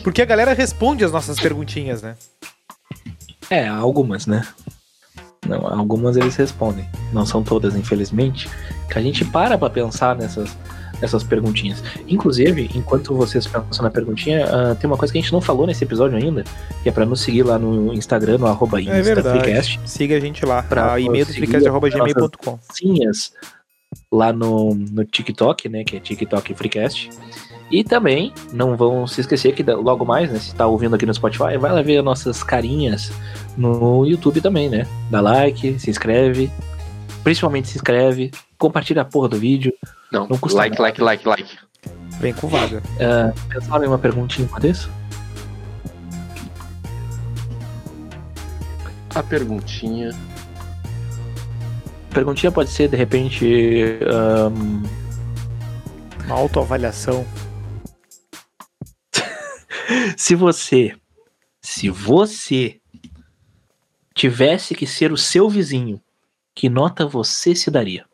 [0.02, 2.16] Porque a galera responde as nossas perguntinhas, né?
[3.48, 4.46] É, algumas, né?
[5.46, 6.84] Não, algumas eles respondem.
[7.12, 8.48] Não são todas, infelizmente.
[8.90, 10.56] Que a gente para pra pensar nessas,
[11.00, 11.82] nessas perguntinhas.
[12.08, 15.66] Inclusive, enquanto vocês pensam na perguntinha, ah, tem uma coisa que a gente não falou
[15.66, 16.44] nesse episódio ainda,
[16.82, 19.80] que é pra nos seguir lá no Instagram, no arroba É verdade.
[19.84, 20.62] Siga a gente lá.
[20.62, 22.58] Pra e-mail do conseguir freecast.gmail.com.
[22.72, 23.32] Cinhas
[24.12, 25.84] lá no, no TikTok, né?
[25.84, 27.10] Que é TikTok Freecast.
[27.70, 30.38] E também, não vão se esquecer que logo mais, né?
[30.38, 33.10] Se tá ouvindo aqui no Spotify, vai lá ver as nossas carinhas
[33.56, 34.86] no YouTube também, né?
[35.10, 36.50] Dá like, se inscreve.
[37.24, 39.72] Principalmente se inscreve, compartilha a porra do vídeo.
[40.12, 40.82] Não, Não custa like, nada.
[40.82, 41.58] like, like, like.
[42.20, 42.78] Vem com vaga.
[42.78, 44.88] Uh, pensaram em uma perguntinha enquanto isso?
[49.14, 50.10] A perguntinha.
[52.10, 54.82] Perguntinha pode ser, de repente, ahn,
[56.26, 57.26] Uma autoavaliação.
[60.16, 60.94] Se você,
[61.60, 62.80] se você
[64.14, 66.00] tivesse que ser o seu vizinho,
[66.54, 68.06] que nota você se daria?